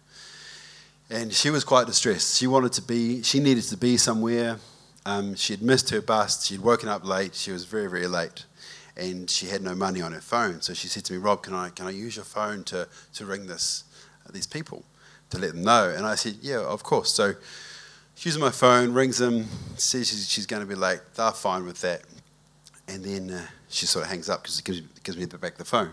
and 1.12 1.32
she 1.32 1.52
was 1.52 1.64
quite 1.64 1.86
distressed. 1.86 2.38
She 2.38 2.48
wanted 2.48 2.74
to 2.74 2.82
be 2.82 3.22
she 3.22 3.40
needed 3.40 3.66
to 3.66 3.78
be 3.78 3.98
somewhere. 3.98 4.58
Um, 5.06 5.36
she 5.36 5.54
had 5.54 5.62
missed 5.62 5.92
her 5.92 6.02
bus. 6.02 6.48
She'd 6.48 6.62
woken 6.62 6.90
up 6.90 7.06
late. 7.06 7.36
She 7.36 7.52
was 7.52 7.66
very 7.66 7.88
very 7.88 8.08
late 8.08 8.47
and 8.98 9.30
she 9.30 9.48
had 9.48 9.62
no 9.62 9.76
money 9.76 10.02
on 10.02 10.12
her 10.12 10.22
phone. 10.22 10.62
So 10.62 10.74
she 10.74 10.88
said 10.88 11.06
to 11.06 11.14
me, 11.14 11.20
Rob, 11.20 11.44
can 11.44 11.54
I, 11.54 11.70
can 11.70 11.88
I 11.88 11.92
use 11.92 12.16
your 12.16 12.26
phone 12.26 12.64
to, 12.66 12.88
to 13.16 13.26
ring 13.26 13.48
this, 13.48 13.84
uh, 14.26 14.32
these 14.34 14.48
people 14.48 14.84
to 15.30 15.38
let 15.38 15.54
them 15.54 15.64
know? 15.64 15.94
And 15.96 16.06
I 16.06 16.16
said, 16.16 16.38
yeah, 16.42 16.60
of 16.60 16.84
course. 16.84 17.14
So 17.14 17.34
she 18.16 18.30
uses 18.30 18.42
my 18.42 18.50
phone, 18.50 18.94
rings 18.94 19.20
them, 19.20 19.46
says 19.76 20.08
she's, 20.08 20.30
she's 20.30 20.46
going 20.46 20.62
to 20.62 20.68
be 20.68 20.76
late. 20.76 21.00
They're 21.16 21.32
fine 21.32 21.66
with 21.66 21.82
that. 21.82 22.02
And 22.88 23.04
then 23.04 23.30
uh, 23.30 23.46
she 23.70 23.86
sort 23.86 24.06
of 24.06 24.12
hangs 24.12 24.30
up 24.30 24.44
because 24.44 24.60
it 24.60 24.66
gives, 24.66 24.82
gives 25.04 25.18
me 25.18 25.26
back 25.26 25.58
the 25.58 25.66
phone. 25.66 25.92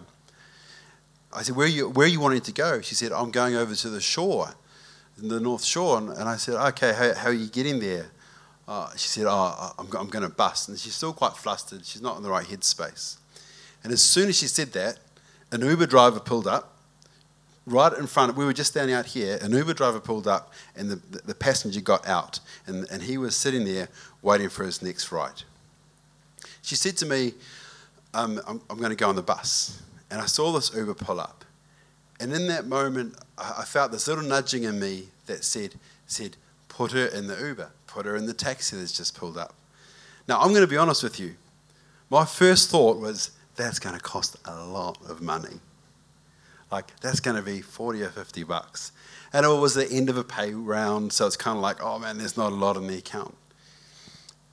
I 1.33 1.43
said, 1.43 1.57
where 1.57 1.67
are, 1.67 1.71
you, 1.71 1.89
where 1.91 2.07
are 2.07 2.11
you 2.11 2.21
wanting 2.21 2.41
to 2.43 2.53
go? 2.53 2.81
She 2.81 2.95
said, 2.95 3.13
I'm 3.13 3.31
going 3.31 3.57
over 3.57 3.75
to 3.75 3.91
the 3.91 4.01
shore, 4.01 4.55
the 5.19 5.41
North 5.41 5.65
Shore. 5.65 5.99
And, 5.99 6.11
and 6.11 6.29
I 6.29 6.37
said, 6.37 6.55
okay, 6.69 6.93
how, 6.93 7.15
how 7.15 7.29
are 7.29 7.33
you 7.33 7.49
getting 7.49 7.81
there? 7.81 8.07
Uh, 8.67 8.91
she 8.97 9.09
said, 9.09 9.27
Oh, 9.27 9.73
I'm, 9.79 9.87
I'm 9.97 10.09
going 10.09 10.23
to 10.23 10.29
bust. 10.29 10.69
And 10.69 10.79
she's 10.79 10.95
still 10.95 11.13
quite 11.13 11.37
flustered. 11.37 11.85
She's 11.85 12.03
not 12.03 12.17
in 12.17 12.23
the 12.23 12.31
right 12.31 12.47
headspace. 12.47 13.19
And 13.83 13.93
as 13.93 14.03
soon 14.03 14.29
as 14.29 14.39
she 14.39 14.47
said 14.47 14.73
that, 14.73 14.99
an 15.53 15.61
Uber 15.61 15.87
driver 15.87 16.21
pulled 16.21 16.47
up 16.47 16.79
right 17.67 17.93
in 17.93 18.07
front 18.07 18.31
of, 18.31 18.37
we 18.37 18.45
were 18.45 18.53
just 18.53 18.71
standing 18.73 18.95
out 18.95 19.07
here, 19.07 19.39
an 19.43 19.53
Uber 19.53 19.75
driver 19.75 20.01
pulled 20.01 20.27
up 20.27 20.53
and 20.77 20.91
the, 20.91 20.97
the, 21.23 21.35
passenger 21.35 21.81
got 21.81 22.07
out 22.07 22.41
and, 22.67 22.87
and 22.91 23.03
he 23.03 23.17
was 23.17 23.37
sitting 23.37 23.65
there 23.65 23.89
waiting 24.23 24.49
for 24.49 24.65
his 24.65 24.83
next 24.83 25.11
ride. 25.13 25.43
She 26.63 26.75
said 26.75 26.97
to 26.99 27.07
me, 27.07 27.35
um, 28.13 28.41
I'm, 28.47 28.61
I'm 28.71 28.79
going 28.79 28.91
to 28.91 28.97
go 28.97 29.09
on 29.09 29.17
the 29.17 29.23
bus. 29.23 29.83
And 30.11 30.21
I 30.21 30.27
saw 30.27 30.53
this 30.53 30.75
Uber 30.75 30.95
pull 30.95 31.21
up. 31.21 31.45
And 32.21 32.33
in 32.33 32.47
that 32.49 32.67
moment, 32.67 33.17
I, 33.37 33.57
I 33.61 33.65
felt 33.65 33.93
this 33.93 34.07
little 34.09 34.25
nudging 34.25 34.65
in 34.65 34.79
me 34.79 35.09
that 35.27 35.45
said, 35.45 35.75
said, 36.07 36.37
put 36.77 36.91
her 36.93 37.07
in 37.07 37.29
the 37.29 37.39
Uber 37.39 37.71
put 37.95 38.05
her 38.05 38.17
in 38.17 38.27
the 38.27 38.35
taxi 38.35 38.77
that's 38.77 38.93
just 38.93 39.17
pulled 39.17 39.39
up. 39.39 39.55
Now, 40.27 40.41
I'm 40.41 40.49
going 40.49 40.63
to 40.63 40.67
be 40.67 40.77
honest 40.77 41.03
with 41.05 41.21
you. 41.21 41.37
My 42.11 42.25
first 42.25 42.69
thought 42.69 42.99
was, 42.99 43.31
that's 43.55 43.79
going 43.79 43.95
to 43.95 44.01
cost 44.01 44.37
a 44.45 44.65
lot 44.67 44.99
of 45.09 45.23
money. 45.23 45.61
Like, 46.73 46.99
that's 47.01 47.21
going 47.21 47.37
to 47.37 47.43
be 47.43 47.61
40 47.61 48.03
or 48.03 48.09
50 48.09 48.43
bucks. 48.43 48.91
And 49.33 49.47
it 49.47 49.49
was 49.49 49.75
the 49.75 49.89
end 49.89 50.11
of 50.11 50.17
a 50.17 50.25
pay 50.25 50.53
round, 50.53 51.13
so 51.13 51.27
it's 51.27 51.37
kind 51.37 51.57
of 51.57 51.63
like, 51.63 51.81
oh 51.81 51.99
man, 52.01 52.19
there's 52.19 52.37
not 52.37 52.51
a 52.53 52.55
lot 52.55 52.77
in 52.77 52.89
the 52.89 52.99
account. 52.99 53.37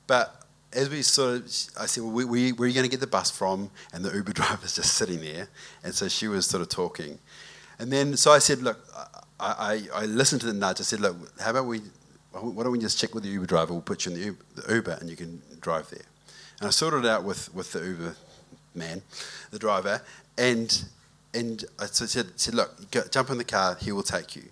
But 0.05 0.45
as 0.71 0.89
we 0.89 1.01
sort 1.01 1.37
of, 1.37 1.43
I 1.79 1.87
said, 1.87 2.03
well, 2.03 2.27
where, 2.27 2.27
are 2.27 2.37
you 2.37 2.53
going 2.53 2.83
to 2.83 2.87
get 2.89 2.99
the 2.99 3.07
bus 3.07 3.31
from? 3.31 3.71
And 3.91 4.05
the 4.05 4.13
Uber 4.13 4.33
driver's 4.33 4.75
just 4.75 4.93
sitting 4.93 5.21
there. 5.21 5.49
And 5.83 5.95
so 5.95 6.07
she 6.07 6.27
was 6.27 6.45
sort 6.45 6.61
of 6.61 6.69
talking. 6.69 7.17
And 7.79 7.91
then, 7.91 8.15
so 8.17 8.31
I 8.31 8.39
said, 8.39 8.61
look, 8.61 8.79
I, 9.39 9.81
I, 9.93 10.03
I 10.03 10.05
listened 10.05 10.41
to 10.41 10.47
the 10.47 10.53
nudge. 10.53 10.79
I 10.79 10.83
said, 10.83 10.99
look, 10.99 11.15
how 11.39 11.49
about 11.49 11.65
we 11.65 11.81
why 12.31 12.63
don't 12.63 12.71
we 12.71 12.79
just 12.79 12.99
check 12.99 13.13
with 13.13 13.23
the 13.23 13.29
Uber 13.29 13.45
driver? 13.45 13.73
We'll 13.73 13.81
put 13.81 14.05
you 14.05 14.13
in 14.13 14.19
the 14.19 14.25
Uber, 14.25 14.43
the 14.55 14.75
Uber 14.75 14.97
and 15.01 15.09
you 15.09 15.15
can 15.15 15.41
drive 15.59 15.89
there. 15.89 16.05
And 16.59 16.67
I 16.67 16.71
sorted 16.71 17.05
it 17.05 17.09
out 17.09 17.23
with, 17.23 17.53
with 17.53 17.71
the 17.73 17.79
Uber 17.79 18.15
man, 18.73 19.01
the 19.51 19.59
driver, 19.59 20.01
and 20.37 20.85
and 21.33 21.63
I 21.79 21.85
said, 21.85 22.27
said 22.39 22.53
look, 22.53 22.91
go, 22.91 23.03
jump 23.09 23.29
in 23.29 23.37
the 23.37 23.43
car, 23.43 23.77
he 23.79 23.91
will 23.91 24.03
take 24.03 24.35
you. 24.35 24.43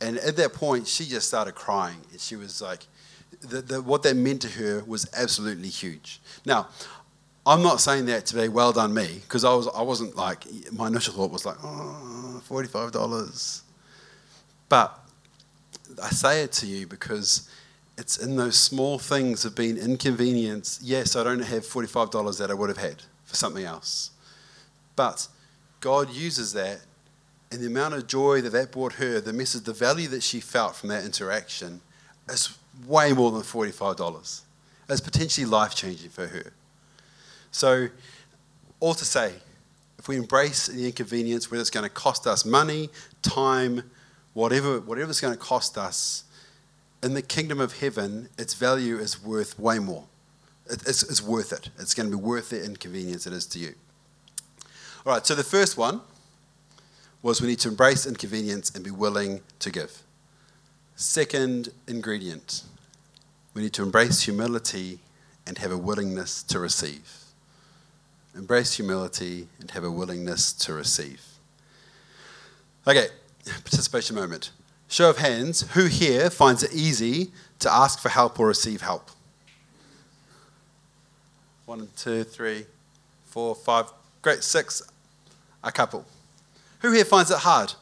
And 0.00 0.18
at 0.18 0.36
that 0.36 0.54
point, 0.54 0.88
she 0.88 1.04
just 1.04 1.28
started 1.28 1.54
crying. 1.54 1.98
And 2.10 2.20
she 2.20 2.36
was 2.36 2.60
like, 2.60 2.86
the, 3.42 3.60
the, 3.60 3.82
what 3.82 4.02
that 4.02 4.16
meant 4.16 4.42
to 4.42 4.48
her 4.48 4.82
was 4.86 5.08
absolutely 5.16 5.68
huge. 5.68 6.20
Now, 6.44 6.68
I'm 7.46 7.62
not 7.62 7.80
saying 7.80 8.06
that 8.06 8.26
to 8.26 8.36
be 8.36 8.48
well 8.48 8.72
done 8.72 8.92
me, 8.92 9.20
because 9.22 9.44
I, 9.44 9.54
was, 9.54 9.68
I 9.68 9.82
wasn't 9.82 10.16
like, 10.16 10.44
my 10.72 10.88
initial 10.88 11.14
thought 11.14 11.30
was 11.30 11.46
like, 11.46 11.56
oh, 11.62 12.42
$45. 12.48 13.62
But 14.68 14.99
I 16.02 16.10
say 16.10 16.42
it 16.42 16.52
to 16.52 16.66
you 16.66 16.86
because 16.86 17.48
it's 17.98 18.18
in 18.18 18.36
those 18.36 18.56
small 18.56 18.98
things 18.98 19.44
of 19.44 19.54
being 19.54 19.76
inconvenienced. 19.76 20.82
Yes, 20.82 21.16
I 21.16 21.24
don't 21.24 21.40
have 21.40 21.64
$45 21.64 22.38
that 22.38 22.50
I 22.50 22.54
would 22.54 22.68
have 22.68 22.78
had 22.78 23.02
for 23.24 23.36
something 23.36 23.64
else. 23.64 24.10
But 24.96 25.28
God 25.80 26.10
uses 26.10 26.52
that, 26.54 26.80
and 27.50 27.60
the 27.60 27.66
amount 27.66 27.94
of 27.94 28.06
joy 28.06 28.40
that 28.42 28.50
that 28.50 28.72
brought 28.72 28.94
her, 28.94 29.20
the 29.20 29.32
message, 29.32 29.64
the 29.64 29.72
value 29.72 30.08
that 30.08 30.22
she 30.22 30.40
felt 30.40 30.76
from 30.76 30.88
that 30.88 31.04
interaction, 31.04 31.80
is 32.28 32.56
way 32.86 33.12
more 33.12 33.30
than 33.30 33.42
$45. 33.42 34.42
It's 34.88 35.00
potentially 35.00 35.46
life 35.46 35.74
changing 35.74 36.10
for 36.10 36.26
her. 36.26 36.52
So, 37.52 37.88
all 38.78 38.94
to 38.94 39.04
say, 39.04 39.34
if 39.98 40.08
we 40.08 40.16
embrace 40.16 40.66
the 40.66 40.86
inconvenience, 40.86 41.50
whether 41.50 41.60
it's 41.60 41.70
going 41.70 41.84
to 41.84 41.90
cost 41.90 42.26
us 42.26 42.44
money, 42.44 42.88
time, 43.22 43.90
whatever, 44.40 44.80
whatever 44.80 45.10
it's 45.10 45.20
going 45.20 45.34
to 45.34 45.38
cost 45.38 45.76
us, 45.76 46.24
in 47.02 47.14
the 47.14 47.22
kingdom 47.22 47.60
of 47.60 47.78
heaven, 47.80 48.28
its 48.38 48.54
value 48.54 48.98
is 48.98 49.22
worth 49.22 49.58
way 49.58 49.78
more. 49.78 50.04
It, 50.66 50.82
it's, 50.86 51.02
it's 51.02 51.22
worth 51.22 51.52
it. 51.52 51.70
It's 51.78 51.94
going 51.94 52.10
to 52.10 52.16
be 52.16 52.22
worth 52.22 52.50
the 52.50 52.64
inconvenience 52.64 53.26
it 53.26 53.32
is 53.32 53.46
to 53.46 53.58
you. 53.58 53.74
All 55.04 55.12
right, 55.12 55.26
so 55.26 55.34
the 55.34 55.44
first 55.44 55.76
one 55.76 56.00
was 57.22 57.40
we 57.40 57.48
need 57.48 57.58
to 57.60 57.68
embrace 57.68 58.06
inconvenience 58.06 58.74
and 58.74 58.82
be 58.82 58.90
willing 58.90 59.40
to 59.58 59.70
give. 59.70 60.02
Second 60.96 61.70
ingredient, 61.86 62.64
we 63.54 63.62
need 63.62 63.72
to 63.74 63.82
embrace 63.82 64.22
humility 64.22 65.00
and 65.46 65.58
have 65.58 65.70
a 65.70 65.78
willingness 65.78 66.42
to 66.44 66.58
receive. 66.58 67.24
Embrace 68.34 68.74
humility 68.74 69.48
and 69.58 69.70
have 69.72 69.84
a 69.84 69.90
willingness 69.90 70.52
to 70.52 70.72
receive. 70.72 71.22
Okay, 72.86 73.08
participation 73.44 74.16
moment. 74.16 74.50
Show 74.88 75.10
of 75.10 75.18
hands, 75.18 75.62
who 75.72 75.86
here 75.86 76.30
finds 76.30 76.62
it 76.62 76.72
easy 76.72 77.30
to 77.60 77.72
ask 77.72 78.00
for 78.00 78.08
help 78.08 78.40
or 78.40 78.46
receive 78.46 78.80
help? 78.80 79.10
One, 81.66 81.88
two, 81.96 82.24
three, 82.24 82.66
four, 83.24 83.54
five. 83.54 83.86
Great, 84.22 84.42
six. 84.42 84.82
A 85.62 85.70
couple. 85.70 86.04
Who 86.80 86.92
here 86.92 87.04
finds 87.04 87.30
it 87.30 87.38
hard? 87.38 87.74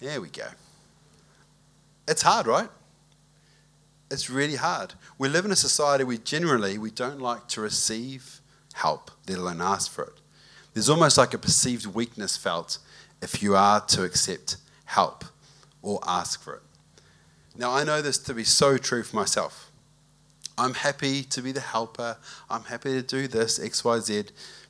There 0.00 0.20
we 0.20 0.28
go. 0.28 0.48
It's 2.08 2.22
hard, 2.22 2.46
right? 2.46 2.68
It's 4.10 4.28
really 4.28 4.56
hard. 4.56 4.94
We 5.16 5.28
live 5.28 5.44
in 5.44 5.52
a 5.52 5.56
society 5.56 6.04
where 6.04 6.16
generally 6.16 6.76
we 6.76 6.90
don't 6.90 7.20
like 7.20 7.46
to 7.48 7.60
receive 7.60 8.40
help, 8.74 9.10
let 9.28 9.38
alone 9.38 9.60
ask 9.60 9.90
for 9.90 10.04
it. 10.04 10.14
There's 10.74 10.90
almost 10.90 11.16
like 11.16 11.34
a 11.34 11.38
perceived 11.38 11.86
weakness 11.86 12.36
felt 12.36 12.78
if 13.22 13.42
you 13.42 13.56
are 13.56 13.80
to 13.80 14.04
accept 14.04 14.58
help 14.84 15.24
or 15.80 16.00
ask 16.06 16.42
for 16.42 16.56
it. 16.56 16.62
Now, 17.56 17.72
I 17.72 17.84
know 17.84 18.02
this 18.02 18.18
to 18.18 18.34
be 18.34 18.44
so 18.44 18.76
true 18.76 19.02
for 19.02 19.16
myself. 19.16 19.70
I'm 20.58 20.74
happy 20.74 21.22
to 21.22 21.40
be 21.40 21.52
the 21.52 21.60
helper. 21.60 22.18
I'm 22.50 22.64
happy 22.64 22.90
to 22.92 23.02
do 23.02 23.26
this, 23.26 23.58
X, 23.58 23.84
Y, 23.84 23.98
Z. 24.00 24.24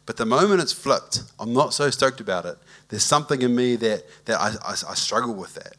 But 0.06 0.16
the 0.16 0.26
moment 0.26 0.60
it's 0.60 0.72
flipped, 0.72 1.22
I'm 1.38 1.52
not 1.52 1.74
so 1.74 1.90
stoked 1.90 2.20
about 2.20 2.44
it. 2.44 2.58
There's 2.88 3.02
something 3.02 3.42
in 3.42 3.54
me 3.54 3.76
that, 3.76 4.04
that 4.26 4.40
I, 4.40 4.54
I, 4.64 4.72
I 4.72 4.94
struggle 4.94 5.34
with 5.34 5.54
that. 5.54 5.74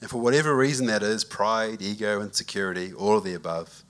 And 0.00 0.10
for 0.10 0.18
whatever 0.18 0.54
reason 0.54 0.86
that 0.86 1.02
is 1.02 1.24
pride, 1.24 1.80
ego, 1.80 2.20
insecurity, 2.20 2.92
all 2.92 3.18
of 3.18 3.24
the 3.24 3.34
above 3.34 3.82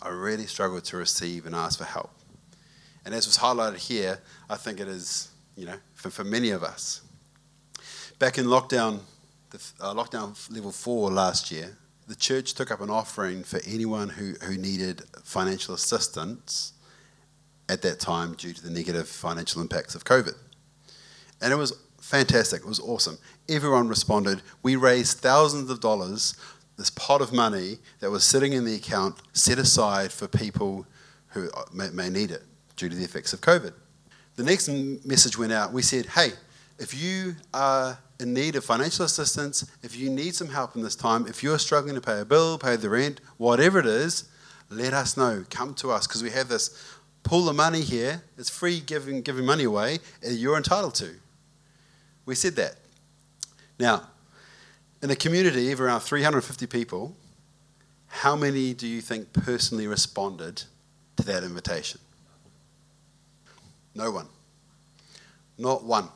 I 0.00 0.10
really 0.10 0.46
struggle 0.46 0.80
to 0.80 0.96
receive 0.96 1.44
and 1.44 1.54
ask 1.54 1.78
for 1.78 1.84
help. 1.84 2.10
And 3.04 3.14
as 3.14 3.26
was 3.26 3.38
highlighted 3.38 3.78
here, 3.78 4.20
I 4.48 4.56
think 4.56 4.80
it 4.80 4.88
is, 4.88 5.30
you 5.56 5.66
know, 5.66 5.76
for, 5.94 6.10
for 6.10 6.24
many 6.24 6.50
of 6.50 6.62
us. 6.62 7.00
Back 8.18 8.36
in 8.36 8.46
lockdown, 8.46 8.98
uh, 9.80 9.94
lockdown 9.94 10.36
level 10.52 10.72
four 10.72 11.08
last 11.08 11.52
year, 11.52 11.78
the 12.08 12.16
church 12.16 12.54
took 12.54 12.72
up 12.72 12.80
an 12.80 12.90
offering 12.90 13.44
for 13.44 13.60
anyone 13.64 14.08
who, 14.08 14.34
who 14.42 14.58
needed 14.58 15.02
financial 15.22 15.72
assistance 15.72 16.72
at 17.68 17.80
that 17.82 18.00
time 18.00 18.34
due 18.34 18.52
to 18.52 18.60
the 18.60 18.70
negative 18.70 19.08
financial 19.08 19.62
impacts 19.62 19.94
of 19.94 20.02
COVID. 20.02 20.34
And 21.40 21.52
it 21.52 21.56
was 21.56 21.72
fantastic, 22.00 22.62
it 22.62 22.66
was 22.66 22.80
awesome. 22.80 23.18
Everyone 23.48 23.86
responded. 23.86 24.42
We 24.64 24.74
raised 24.74 25.18
thousands 25.18 25.70
of 25.70 25.80
dollars, 25.80 26.34
this 26.76 26.90
pot 26.90 27.20
of 27.20 27.32
money 27.32 27.78
that 28.00 28.10
was 28.10 28.24
sitting 28.24 28.52
in 28.52 28.64
the 28.64 28.74
account 28.74 29.14
set 29.32 29.60
aside 29.60 30.10
for 30.10 30.26
people 30.26 30.86
who 31.28 31.50
uh, 31.50 31.62
may, 31.72 31.90
may 31.90 32.10
need 32.10 32.32
it 32.32 32.42
due 32.74 32.88
to 32.88 32.96
the 32.96 33.04
effects 33.04 33.32
of 33.32 33.42
COVID. 33.42 33.74
The 34.34 34.42
next 34.42 34.68
message 34.68 35.38
went 35.38 35.52
out. 35.52 35.72
We 35.72 35.82
said, 35.82 36.06
hey, 36.06 36.30
if 36.80 37.00
you 37.00 37.36
are 37.54 37.98
in 38.20 38.34
need 38.34 38.56
of 38.56 38.64
financial 38.64 39.04
assistance, 39.04 39.70
if 39.82 39.96
you 39.96 40.10
need 40.10 40.34
some 40.34 40.48
help 40.48 40.74
in 40.74 40.82
this 40.82 40.96
time, 40.96 41.26
if 41.26 41.42
you're 41.42 41.58
struggling 41.58 41.94
to 41.94 42.00
pay 42.00 42.20
a 42.20 42.24
bill, 42.24 42.58
pay 42.58 42.76
the 42.76 42.90
rent, 42.90 43.20
whatever 43.36 43.78
it 43.78 43.86
is, 43.86 44.28
let 44.70 44.92
us 44.92 45.16
know. 45.16 45.44
Come 45.50 45.74
to 45.74 45.90
us 45.90 46.06
because 46.06 46.22
we 46.22 46.30
have 46.30 46.48
this 46.48 46.98
pool 47.22 47.48
of 47.48 47.56
money 47.56 47.80
here. 47.80 48.22
It's 48.36 48.50
free 48.50 48.80
giving, 48.80 49.22
giving 49.22 49.46
money 49.46 49.64
away. 49.64 49.98
Uh, 50.26 50.30
you're 50.30 50.56
entitled 50.56 50.94
to. 50.96 51.14
We 52.26 52.34
said 52.34 52.56
that. 52.56 52.74
Now, 53.78 54.08
in 55.02 55.10
a 55.10 55.16
community 55.16 55.70
of 55.70 55.80
around 55.80 56.00
350 56.00 56.66
people, 56.66 57.14
how 58.08 58.34
many 58.34 58.74
do 58.74 58.86
you 58.86 59.00
think 59.00 59.32
personally 59.32 59.86
responded 59.86 60.64
to 61.16 61.24
that 61.24 61.44
invitation? 61.44 62.00
No 63.94 64.10
one. 64.10 64.26
Not 65.56 65.84
one. 65.84 66.08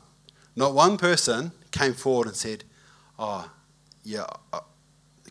Not 0.55 0.73
one 0.73 0.97
person 0.97 1.51
came 1.73 1.93
forward 1.93 2.27
and 2.27 2.35
said, 2.35 2.63
Oh, 3.19 3.51
yeah, 4.03 4.25
uh, 4.53 4.61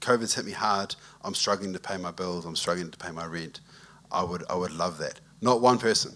COVID's 0.00 0.34
hit 0.34 0.44
me 0.44 0.52
hard. 0.52 0.94
I'm 1.24 1.34
struggling 1.34 1.72
to 1.72 1.78
pay 1.78 1.96
my 1.96 2.10
bills. 2.10 2.44
I'm 2.44 2.56
struggling 2.56 2.90
to 2.90 2.98
pay 2.98 3.10
my 3.10 3.24
rent. 3.24 3.60
I 4.10 4.22
would, 4.22 4.44
I 4.50 4.54
would 4.54 4.72
love 4.72 4.98
that. 4.98 5.20
Not 5.40 5.62
one 5.62 5.78
person. 5.78 6.14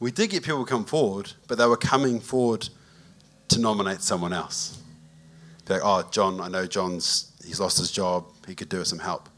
We 0.00 0.10
did 0.10 0.30
get 0.30 0.42
people 0.42 0.64
come 0.64 0.84
forward, 0.84 1.32
but 1.46 1.58
they 1.58 1.66
were 1.66 1.76
coming 1.76 2.18
forward 2.20 2.68
to 3.48 3.60
nominate 3.60 4.00
someone 4.00 4.32
else. 4.32 4.82
They're 5.64 5.78
like, 5.78 6.06
oh, 6.06 6.08
John, 6.10 6.40
I 6.40 6.48
know 6.48 6.66
John's, 6.66 7.32
he's 7.44 7.60
lost 7.60 7.78
his 7.78 7.90
job. 7.90 8.26
He 8.46 8.54
could 8.54 8.68
do 8.68 8.80
us 8.80 8.90
some 8.90 8.98
help. 8.98 9.28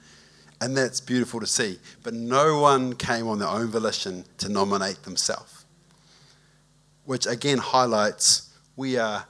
And 0.61 0.77
that's 0.77 1.01
beautiful 1.01 1.41
to 1.41 1.47
see. 1.47 1.79
But 2.03 2.15
no 2.15 2.61
one 2.61 2.95
came 2.95 3.29
on 3.29 3.39
their 3.39 3.49
own 3.49 3.69
volition 3.69 4.25
to 4.39 4.49
nominate 4.49 5.03
themselves, 5.05 5.65
which 7.05 7.27
again 7.27 7.59
highlights 7.59 8.48
we 8.79 8.97
are 8.97 9.27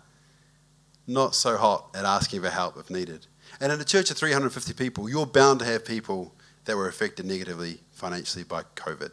not 1.06 1.34
so 1.34 1.56
hot 1.56 1.88
at 1.94 2.04
asking 2.04 2.42
for 2.42 2.50
help 2.50 2.76
if 2.76 2.90
needed. 2.90 3.26
And 3.60 3.72
in 3.72 3.80
a 3.80 3.84
church 3.84 4.10
of 4.10 4.18
350 4.18 4.74
people, 4.74 5.08
you're 5.08 5.26
bound 5.26 5.60
to 5.60 5.64
have 5.64 5.86
people 5.86 6.34
that 6.66 6.76
were 6.76 6.86
affected 6.86 7.24
negatively 7.24 7.80
financially 7.90 8.44
by 8.44 8.62
COVID. 8.76 9.10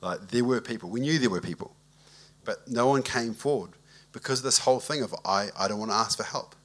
Like 0.00 0.28
there 0.28 0.44
were 0.44 0.60
people, 0.60 0.90
we 0.90 1.00
knew 1.00 1.20
there 1.20 1.30
were 1.30 1.40
people, 1.40 1.76
but 2.44 2.68
no 2.68 2.88
one 2.88 3.04
came 3.04 3.32
forward 3.32 3.70
because 4.12 4.40
of 4.40 4.44
this 4.44 4.58
whole 4.58 4.80
thing 4.80 5.02
of 5.02 5.14
I, 5.24 5.50
I 5.56 5.68
don't 5.68 5.78
want 5.78 5.92
to 5.92 5.96
ask 5.96 6.18
for 6.18 6.24
help. 6.24 6.56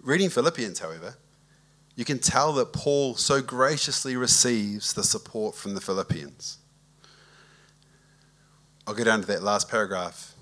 Reading 0.00 0.28
Philippians, 0.28 0.80
however, 0.80 1.16
you 1.96 2.04
can 2.04 2.18
tell 2.18 2.52
that 2.54 2.74
Paul 2.74 3.14
so 3.14 3.40
graciously 3.40 4.16
receives 4.16 4.92
the 4.92 5.02
support 5.02 5.54
from 5.54 5.74
the 5.74 5.80
Philippians. 5.80 6.58
I'll 8.86 8.94
go 8.94 9.04
down 9.04 9.22
to 9.22 9.26
that 9.28 9.42
last 9.42 9.70
paragraph. 9.70 10.33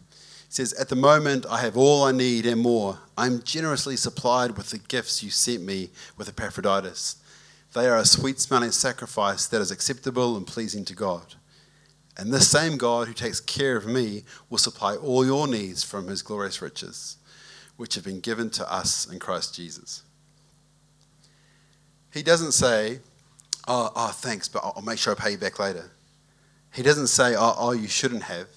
Says, 0.52 0.74
At 0.74 0.90
the 0.90 0.96
moment, 0.96 1.46
I 1.48 1.62
have 1.62 1.78
all 1.78 2.04
I 2.04 2.12
need 2.12 2.44
and 2.44 2.60
more. 2.60 2.98
I'm 3.16 3.42
generously 3.42 3.96
supplied 3.96 4.58
with 4.58 4.68
the 4.68 4.76
gifts 4.76 5.22
you 5.22 5.30
sent 5.30 5.62
me 5.62 5.88
with 6.18 6.28
Epaphroditus. 6.28 7.16
They 7.72 7.88
are 7.88 7.96
a 7.96 8.04
sweet 8.04 8.38
smelling 8.38 8.72
sacrifice 8.72 9.46
that 9.46 9.62
is 9.62 9.70
acceptable 9.70 10.36
and 10.36 10.46
pleasing 10.46 10.84
to 10.84 10.94
God. 10.94 11.36
And 12.18 12.30
this 12.34 12.50
same 12.50 12.76
God 12.76 13.08
who 13.08 13.14
takes 13.14 13.40
care 13.40 13.78
of 13.78 13.86
me 13.86 14.24
will 14.50 14.58
supply 14.58 14.94
all 14.94 15.24
your 15.24 15.48
needs 15.48 15.84
from 15.84 16.08
his 16.08 16.20
glorious 16.20 16.60
riches, 16.60 17.16
which 17.78 17.94
have 17.94 18.04
been 18.04 18.20
given 18.20 18.50
to 18.50 18.70
us 18.70 19.10
in 19.10 19.18
Christ 19.18 19.54
Jesus. 19.54 20.02
He 22.12 22.22
doesn't 22.22 22.52
say, 22.52 22.98
oh, 23.66 23.90
oh 23.96 24.08
thanks, 24.08 24.48
but 24.48 24.62
I'll 24.62 24.82
make 24.82 24.98
sure 24.98 25.14
I 25.14 25.18
pay 25.18 25.30
you 25.30 25.38
back 25.38 25.58
later. 25.58 25.92
He 26.74 26.82
doesn't 26.82 27.06
say, 27.06 27.34
oh, 27.34 27.54
oh 27.56 27.72
you 27.72 27.88
shouldn't 27.88 28.24
have. 28.24 28.48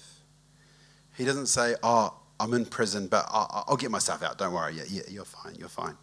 He 1.16 1.24
doesn't 1.24 1.46
say, 1.46 1.74
oh, 1.82 2.14
I'm 2.38 2.52
in 2.54 2.66
prison, 2.66 3.06
but 3.08 3.26
I'll, 3.30 3.76
get 3.76 3.90
myself 3.90 4.22
out. 4.22 4.36
Don't 4.38 4.52
worry. 4.52 4.74
Yeah, 4.74 4.84
yeah, 4.88 5.02
you're 5.08 5.24
fine. 5.24 5.54
You're 5.58 5.68
fine. 5.68 5.96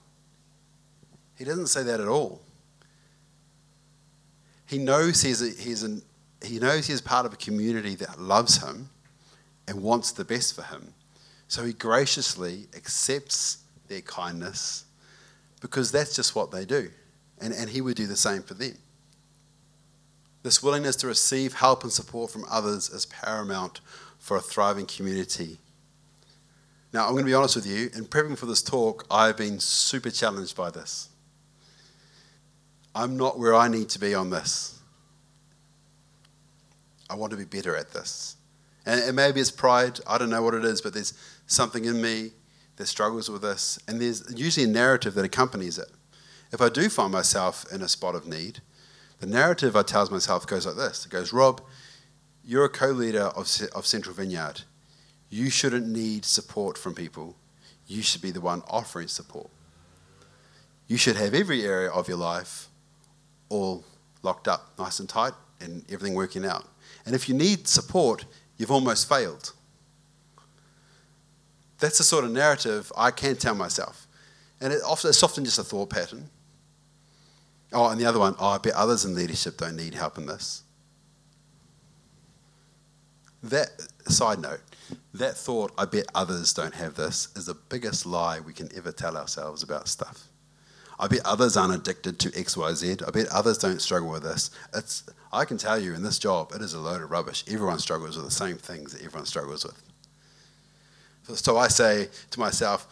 He 1.38 1.46
doesn't 1.46 1.68
say 1.68 1.84
that 1.84 2.00
at 2.00 2.08
all. 2.08 2.42
He 4.66 4.80
knows 4.80 5.22
he's, 5.22 5.42
a, 5.42 5.62
he's 5.62 5.84
an, 5.84 6.02
he 6.44 6.58
knows 6.58 6.88
he's 6.88 7.02
part 7.02 7.26
of 7.26 7.34
a 7.34 7.36
community 7.36 7.96
that 7.96 8.20
loves 8.20 8.64
him 8.64 8.90
and 9.68 9.84
wants 9.84 10.12
the 10.12 10.26
best 10.26 10.56
for 10.56 10.64
him. 10.64 10.94
So 11.48 11.64
he 11.64 11.74
graciously 11.74 12.68
accepts 12.76 13.60
their 13.88 14.02
kindness 14.02 14.86
because 15.62 15.92
that's 15.92 16.16
just 16.16 16.36
what 16.36 16.50
they 16.50 16.66
do 16.66 16.90
and, 17.44 17.54
and 17.54 17.70
he 17.70 17.82
would 17.82 17.96
do 17.96 18.08
the 18.08 18.16
same 18.16 18.42
for 18.42 18.54
them. 18.54 18.78
This 20.44 20.64
willingness 20.64 20.96
to 20.98 21.08
receive 21.08 21.54
help 21.54 21.84
and 21.84 21.92
support 21.92 22.32
from 22.32 22.46
others 22.50 22.90
is 22.90 23.06
paramount 23.06 23.82
for 24.24 24.38
a 24.38 24.40
thriving 24.40 24.86
community. 24.86 25.58
Now, 26.94 27.08
I'm 27.08 27.12
going 27.12 27.26
to 27.26 27.30
be 27.30 27.34
honest 27.34 27.58
with 27.58 27.68
you, 27.68 27.90
in 27.94 28.06
prepping 28.06 28.38
for 28.38 28.46
this 28.46 28.62
talk, 28.62 29.06
I've 29.12 29.36
been 29.36 29.60
super 29.60 30.10
challenged 30.10 30.56
by 30.56 30.72
this. 30.72 31.10
I'm 32.96 33.18
not 33.18 33.38
where 33.38 33.54
I 33.54 33.68
need 33.68 33.90
to 33.90 34.00
be 34.00 34.16
on 34.16 34.30
this. 34.30 34.80
I 37.10 37.16
want 37.16 37.32
to 37.32 37.38
be 37.38 37.44
better 37.44 37.76
at 37.76 37.92
this. 37.92 38.38
And, 38.86 39.14
maybe 39.14 39.42
it's 39.42 39.52
pride, 39.52 40.00
I 40.08 40.18
don't 40.18 40.30
know 40.30 40.42
what 40.42 40.54
it 40.54 40.64
is, 40.64 40.80
but 40.80 40.94
there's 40.94 41.14
something 41.48 41.84
in 41.84 42.02
me 42.02 42.32
that 42.78 42.86
struggles 42.86 43.30
with 43.30 43.42
this. 43.42 43.78
And 43.90 44.00
there's 44.00 44.24
usually 44.34 44.66
a 44.66 44.70
narrative 44.70 45.16
that 45.16 45.26
accompanies 45.26 45.78
it 45.78 45.90
if 46.54 46.62
I 46.62 46.70
do 46.70 46.88
find 46.88 47.12
myself 47.12 47.66
in 47.74 47.82
a 47.82 47.90
spot 47.90 48.16
of 48.16 48.26
need, 48.26 48.62
the 49.20 49.26
narrative 49.26 49.76
I 49.76 49.82
tell 49.82 50.10
myself 50.10 50.48
goes 50.48 50.66
like 50.66 50.76
this. 50.76 51.06
It 51.06 51.12
goes, 51.12 51.34
Rob, 51.34 51.62
you're 52.46 52.66
a 52.66 52.70
co-leader 52.70 53.24
of, 53.24 53.50
of 53.74 53.86
Central 53.86 54.16
Vineyard. 54.16 54.62
You 55.30 55.50
shouldn't 55.50 55.88
need 55.88 56.26
support 56.26 56.78
from 56.78 56.94
people. 56.94 57.36
You 57.88 58.02
should 58.02 58.22
be 58.22 58.32
the 58.32 58.42
one 58.42 58.62
offering 58.68 59.08
support. 59.08 59.50
You 60.88 60.98
should 60.98 61.16
have 61.16 61.34
every 61.34 61.64
area 61.64 61.90
of 61.90 62.08
your 62.08 62.18
life 62.18 62.68
all 63.50 63.84
locked 64.22 64.48
up, 64.48 64.74
nice 64.78 65.00
and 65.00 65.08
tight, 65.08 65.34
and 65.60 65.84
everything 65.92 66.16
working 66.16 66.46
out. 66.46 66.66
And 67.06 67.16
if 67.16 67.28
you 67.28 67.36
need 67.36 67.68
support, 67.68 68.26
you've 68.58 68.72
almost 68.72 69.08
failed. 69.08 69.54
That's 71.80 71.98
the 71.98 72.04
sort 72.04 72.26
of 72.26 72.32
narrative 72.32 72.92
I 72.96 73.12
can 73.12 73.36
tell 73.36 73.56
myself. 73.56 74.08
And 74.62 74.72
it 74.72 74.82
often, 74.86 75.10
it's 75.10 75.24
often 75.24 75.44
just 75.44 75.60
a 75.60 75.64
thought 75.64 75.90
pattern. 75.90 76.30
Oh, 77.74 77.90
and 77.90 78.00
the 78.00 78.06
other 78.06 78.20
one, 78.20 78.36
oh, 78.40 78.50
I 78.50 78.58
bet 78.60 78.74
others 78.74 79.04
in 79.04 79.16
leadership 79.16 79.58
don't 79.58 79.76
need 79.76 79.96
help 79.96 80.18
in 80.18 80.26
this. 80.26 80.64
That, 83.44 83.70
side 84.08 84.40
note, 84.40 84.62
that 85.14 85.36
thought, 85.36 85.72
I 85.78 85.86
bet 85.86 86.06
others 86.16 86.54
don't 86.54 86.74
have 86.74 86.96
this, 86.96 87.28
is 87.36 87.46
the 87.46 87.54
biggest 87.54 88.06
lie 88.06 88.40
we 88.40 88.54
can 88.54 88.70
ever 88.76 88.92
tell 88.92 89.18
ourselves 89.18 89.64
about 89.64 89.88
stuff. 89.88 90.28
I 91.00 91.08
bet 91.08 91.22
others 91.26 91.58
aren't 91.58 91.74
addicted 91.74 92.20
to 92.20 92.30
XYZ. 92.30 93.06
I 93.06 93.12
bet 93.12 93.28
others 93.28 93.58
don't 93.58 93.82
struggle 93.82 94.10
with 94.10 94.24
this. 94.24 94.52
It's, 94.74 95.04
I 95.32 95.44
can 95.44 95.58
tell 95.58 95.80
you 95.80 95.94
in 95.94 96.04
this 96.04 96.20
job, 96.20 96.52
it 96.56 96.62
is 96.62 96.74
a 96.74 96.80
load 96.80 97.02
of 97.02 97.12
rubbish. 97.12 97.44
Everyone 97.48 97.80
struggles 97.80 98.16
with 98.16 98.26
the 98.26 98.32
same 98.32 98.58
things 98.58 98.94
that 98.94 99.04
everyone 99.04 99.26
struggles 99.26 99.66
with. 99.66 99.82
So 101.38 101.58
I 101.58 101.68
say 101.68 102.10
to 102.32 102.40
myself, 102.40 102.88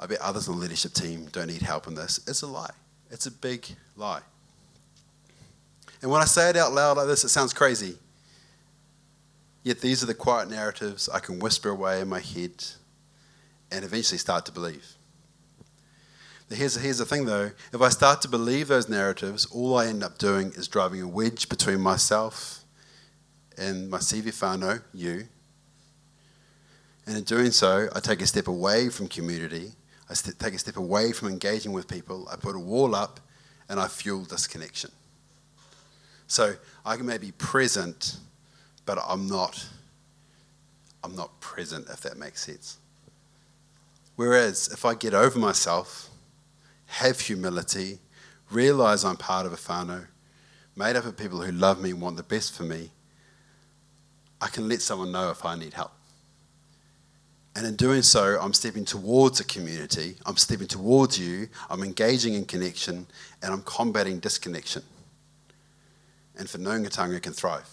I 0.00 0.06
bet 0.06 0.20
others 0.20 0.48
on 0.48 0.56
the 0.56 0.62
leadership 0.62 0.92
team 0.92 1.26
don't 1.32 1.48
need 1.48 1.62
help 1.62 1.86
in 1.86 1.94
this. 1.94 2.20
It's 2.26 2.42
a 2.42 2.46
lie. 2.46 2.70
It's 3.10 3.26
a 3.26 3.30
big 3.30 3.66
lie. 3.96 4.20
And 6.02 6.10
when 6.10 6.20
I 6.20 6.26
say 6.26 6.50
it 6.50 6.56
out 6.56 6.72
loud 6.72 6.96
like 6.98 7.06
this, 7.06 7.24
it 7.24 7.30
sounds 7.30 7.52
crazy. 7.52 7.96
Yet 9.64 9.80
these 9.80 10.00
are 10.04 10.06
the 10.06 10.14
quiet 10.14 10.48
narratives 10.48 11.08
I 11.08 11.18
can 11.18 11.40
whisper 11.40 11.70
away 11.70 12.00
in 12.00 12.08
my 12.08 12.20
head 12.20 12.64
and 13.72 13.84
eventually 13.84 14.18
start 14.18 14.46
to 14.46 14.52
believe. 14.52 14.86
Here's, 16.48 16.76
here's 16.76 16.98
the 16.98 17.04
thing 17.04 17.24
though 17.24 17.50
if 17.72 17.80
I 17.80 17.88
start 17.88 18.22
to 18.22 18.28
believe 18.28 18.68
those 18.68 18.88
narratives, 18.88 19.46
all 19.46 19.76
I 19.76 19.86
end 19.86 20.04
up 20.04 20.18
doing 20.18 20.52
is 20.52 20.68
driving 20.68 21.02
a 21.02 21.08
wedge 21.08 21.48
between 21.48 21.80
myself 21.80 22.60
and 23.58 23.90
my 23.90 23.98
CV 23.98 24.26
whānau, 24.26 24.80
you. 24.92 25.24
And 27.06 27.16
in 27.16 27.24
doing 27.24 27.50
so, 27.50 27.88
I 27.92 27.98
take 27.98 28.22
a 28.22 28.26
step 28.26 28.46
away 28.46 28.88
from 28.88 29.08
community 29.08 29.72
I 30.08 30.14
st- 30.14 30.38
take 30.38 30.54
a 30.54 30.58
step 30.58 30.76
away 30.76 31.12
from 31.12 31.28
engaging 31.28 31.72
with 31.72 31.88
people. 31.88 32.28
I 32.30 32.36
put 32.36 32.54
a 32.54 32.58
wall 32.58 32.94
up 32.94 33.20
and 33.68 33.80
I 33.80 33.88
fuel 33.88 34.24
disconnection. 34.24 34.90
So 36.26 36.54
I 36.84 36.96
can 36.96 37.06
maybe 37.06 37.32
present, 37.32 38.18
but 38.86 38.98
I'm 39.06 39.26
not. 39.26 39.66
I'm 41.02 41.14
not 41.14 41.38
present, 41.40 41.88
if 41.90 42.00
that 42.00 42.16
makes 42.16 42.42
sense. 42.42 42.78
Whereas 44.16 44.68
if 44.68 44.84
I 44.84 44.94
get 44.94 45.12
over 45.12 45.38
myself, 45.38 46.08
have 46.86 47.20
humility, 47.20 47.98
realize 48.50 49.04
I'm 49.04 49.16
part 49.16 49.46
of 49.46 49.52
a 49.52 49.56
whānau, 49.56 50.06
made 50.76 50.96
up 50.96 51.04
of 51.04 51.16
people 51.16 51.42
who 51.42 51.52
love 51.52 51.80
me 51.80 51.90
and 51.90 52.00
want 52.00 52.16
the 52.16 52.22
best 52.22 52.54
for 52.56 52.62
me, 52.62 52.90
I 54.40 54.48
can 54.48 54.68
let 54.68 54.82
someone 54.82 55.12
know 55.12 55.30
if 55.30 55.44
I 55.44 55.56
need 55.56 55.74
help. 55.74 55.92
And 57.56 57.66
in 57.66 57.76
doing 57.76 58.02
so, 58.02 58.36
I'm 58.40 58.52
stepping 58.52 58.84
towards 58.84 59.40
a 59.40 59.44
community, 59.44 60.16
I'm 60.26 60.36
stepping 60.36 60.66
towards 60.66 61.18
you, 61.18 61.48
I'm 61.70 61.82
engaging 61.82 62.34
in 62.34 62.44
connection, 62.44 63.06
and 63.42 63.52
I'm 63.52 63.62
combating 63.62 64.18
disconnection. 64.18 64.82
And 66.36 66.48
whanaungatanga 66.48 67.22
can 67.22 67.32
thrive. 67.32 67.68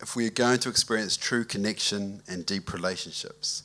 If 0.00 0.16
we 0.16 0.26
are 0.26 0.30
going 0.30 0.58
to 0.60 0.68
experience 0.68 1.16
true 1.16 1.44
connection 1.44 2.22
and 2.26 2.46
deep 2.46 2.72
relationships, 2.72 3.64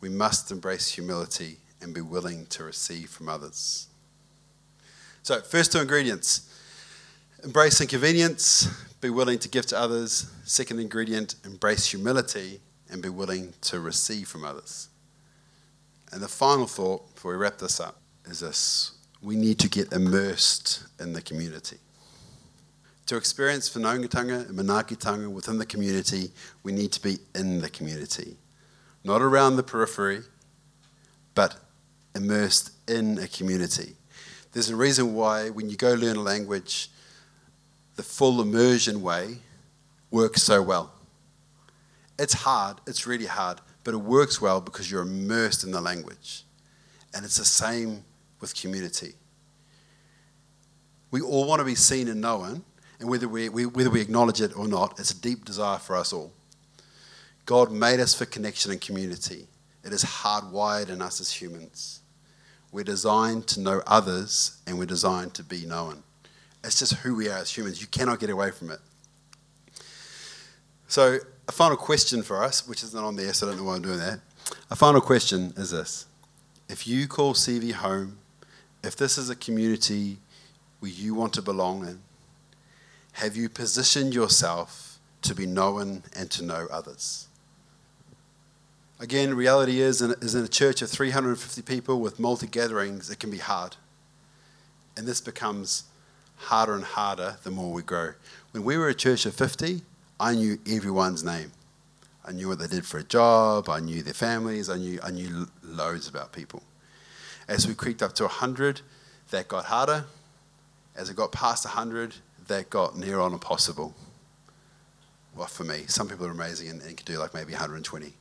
we 0.00 0.08
must 0.08 0.50
embrace 0.50 0.92
humility 0.92 1.58
and 1.80 1.94
be 1.94 2.00
willing 2.00 2.46
to 2.46 2.64
receive 2.64 3.08
from 3.10 3.28
others. 3.28 3.86
So, 5.22 5.40
first 5.40 5.72
two 5.72 5.80
ingredients 5.80 6.52
embrace 7.44 7.80
inconvenience, 7.80 8.66
be 9.00 9.10
willing 9.10 9.38
to 9.38 9.48
give 9.48 9.66
to 9.66 9.78
others. 9.78 10.30
Second 10.44 10.80
ingredient, 10.80 11.36
embrace 11.44 11.86
humility 11.86 12.60
and 12.90 13.02
be 13.02 13.08
willing 13.08 13.54
to 13.60 13.78
receive 13.78 14.26
from 14.28 14.44
others. 14.44 14.88
And 16.12 16.22
the 16.22 16.28
final 16.28 16.66
thought 16.66 17.14
before 17.14 17.32
we 17.32 17.38
wrap 17.38 17.58
this 17.58 17.78
up 17.78 18.00
is 18.24 18.40
this 18.40 18.92
we 19.22 19.36
need 19.36 19.58
to 19.60 19.68
get 19.68 19.92
immersed 19.92 20.84
in 21.00 21.12
the 21.12 21.22
community. 21.22 21.78
To 23.06 23.16
experience 23.16 23.70
whanaungatanga 23.70 24.48
and 24.48 24.58
manaakitanga 24.58 25.30
within 25.30 25.58
the 25.58 25.66
community, 25.66 26.32
we 26.64 26.72
need 26.72 26.90
to 26.92 27.00
be 27.00 27.18
in 27.36 27.60
the 27.60 27.70
community. 27.70 28.36
Not 29.04 29.22
around 29.22 29.54
the 29.54 29.62
periphery, 29.62 30.22
but 31.34 31.56
immersed 32.16 32.72
in 32.88 33.18
a 33.18 33.28
community. 33.28 33.94
There's 34.52 34.70
a 34.70 34.76
reason 34.76 35.14
why 35.14 35.50
when 35.50 35.70
you 35.70 35.76
go 35.76 35.94
learn 35.94 36.16
a 36.16 36.22
language, 36.22 36.90
the 37.94 38.02
full 38.02 38.40
immersion 38.40 39.02
way 39.02 39.38
works 40.10 40.42
so 40.42 40.60
well. 40.60 40.92
It's 42.18 42.32
hard, 42.32 42.78
it's 42.86 43.06
really 43.06 43.26
hard, 43.26 43.60
but 43.84 43.94
it 43.94 43.98
works 43.98 44.40
well 44.40 44.60
because 44.60 44.90
you're 44.90 45.02
immersed 45.02 45.62
in 45.62 45.70
the 45.70 45.80
language. 45.80 46.42
And 47.14 47.24
it's 47.24 47.36
the 47.36 47.44
same 47.44 48.02
with 48.40 48.54
community. 48.60 49.12
We 51.10 51.20
all 51.20 51.46
want 51.46 51.60
to 51.60 51.64
be 51.64 51.76
seen 51.76 52.08
and 52.08 52.20
known, 52.20 52.64
and 53.00 53.08
whether 53.08 53.28
we, 53.28 53.48
we, 53.48 53.66
whether 53.66 53.90
we 53.90 54.00
acknowledge 54.00 54.40
it 54.40 54.56
or 54.56 54.66
not, 54.66 54.98
it's 54.98 55.10
a 55.10 55.20
deep 55.20 55.44
desire 55.44 55.78
for 55.78 55.96
us 55.96 56.12
all. 56.12 56.32
God 57.44 57.70
made 57.70 58.00
us 58.00 58.14
for 58.14 58.24
connection 58.24 58.72
and 58.72 58.80
community. 58.80 59.46
It 59.84 59.92
is 59.92 60.04
hardwired 60.04 60.88
in 60.88 61.00
us 61.00 61.20
as 61.20 61.30
humans. 61.30 62.00
We're 62.72 62.84
designed 62.84 63.46
to 63.48 63.60
know 63.60 63.82
others, 63.86 64.58
and 64.66 64.78
we're 64.78 64.86
designed 64.86 65.34
to 65.34 65.44
be 65.44 65.64
known. 65.64 66.02
It's 66.64 66.78
just 66.78 66.94
who 66.94 67.14
we 67.14 67.28
are 67.28 67.38
as 67.38 67.56
humans. 67.56 67.80
You 67.80 67.86
cannot 67.86 68.18
get 68.18 68.30
away 68.30 68.50
from 68.50 68.70
it. 68.70 68.80
So, 70.88 71.18
a 71.48 71.52
final 71.52 71.76
question 71.76 72.22
for 72.22 72.42
us, 72.42 72.66
which 72.66 72.82
is 72.82 72.92
not 72.92 73.04
on 73.04 73.14
there, 73.14 73.32
so 73.32 73.46
I 73.46 73.50
don't 73.50 73.60
know 73.60 73.64
why 73.64 73.76
I'm 73.76 73.82
doing 73.82 73.98
that. 73.98 74.20
A 74.70 74.76
final 74.76 75.00
question 75.00 75.52
is 75.56 75.70
this 75.70 76.06
If 76.68 76.86
you 76.86 77.06
call 77.06 77.34
CV 77.34 77.72
home, 77.72 78.18
if 78.82 78.96
this 78.96 79.18
is 79.18 79.30
a 79.30 79.36
community 79.36 80.18
where 80.80 80.90
you 80.90 81.14
want 81.14 81.32
to 81.34 81.42
belong 81.42 81.86
in, 81.86 82.00
have 83.16 83.34
you 83.34 83.48
positioned 83.48 84.14
yourself 84.14 84.98
to 85.22 85.34
be 85.34 85.46
known 85.46 86.02
and 86.14 86.30
to 86.30 86.44
know 86.44 86.68
others? 86.70 87.28
Again, 89.00 89.32
reality 89.32 89.80
is, 89.80 90.02
is 90.02 90.34
in 90.34 90.44
a 90.44 90.48
church 90.48 90.82
of 90.82 90.90
350 90.90 91.62
people 91.62 91.98
with 92.00 92.20
multi 92.20 92.46
gatherings, 92.46 93.10
it 93.10 93.18
can 93.18 93.30
be 93.30 93.38
hard. 93.38 93.76
And 94.98 95.06
this 95.06 95.22
becomes 95.22 95.84
harder 96.36 96.74
and 96.74 96.84
harder 96.84 97.38
the 97.42 97.50
more 97.50 97.72
we 97.72 97.82
grow. 97.82 98.12
When 98.50 98.64
we 98.64 98.76
were 98.76 98.88
a 98.88 98.94
church 98.94 99.24
of 99.24 99.34
50, 99.34 99.80
I 100.20 100.34
knew 100.34 100.58
everyone's 100.66 101.24
name. 101.24 101.52
I 102.22 102.32
knew 102.32 102.48
what 102.48 102.58
they 102.58 102.66
did 102.66 102.84
for 102.84 102.98
a 102.98 103.04
job, 103.04 103.70
I 103.70 103.80
knew 103.80 104.02
their 104.02 104.12
families, 104.12 104.68
I 104.68 104.76
knew, 104.76 105.00
I 105.02 105.10
knew 105.10 105.48
loads 105.62 106.06
about 106.06 106.32
people. 106.32 106.62
As 107.48 107.66
we 107.66 107.74
creeped 107.74 108.02
up 108.02 108.12
to 108.16 108.24
100, 108.24 108.82
that 109.30 109.48
got 109.48 109.64
harder. 109.66 110.04
As 110.94 111.08
it 111.08 111.16
got 111.16 111.32
past 111.32 111.64
100, 111.64 112.16
that 112.48 112.70
got 112.70 112.96
near 112.96 113.20
on 113.20 113.32
impossible. 113.32 113.94
Well, 115.34 115.46
for 115.46 115.64
me, 115.64 115.84
some 115.86 116.08
people 116.08 116.26
are 116.26 116.30
amazing 116.30 116.68
and, 116.70 116.82
and 116.82 116.96
could 116.96 117.06
do 117.06 117.18
like 117.18 117.34
maybe 117.34 117.52
120. 117.52 118.12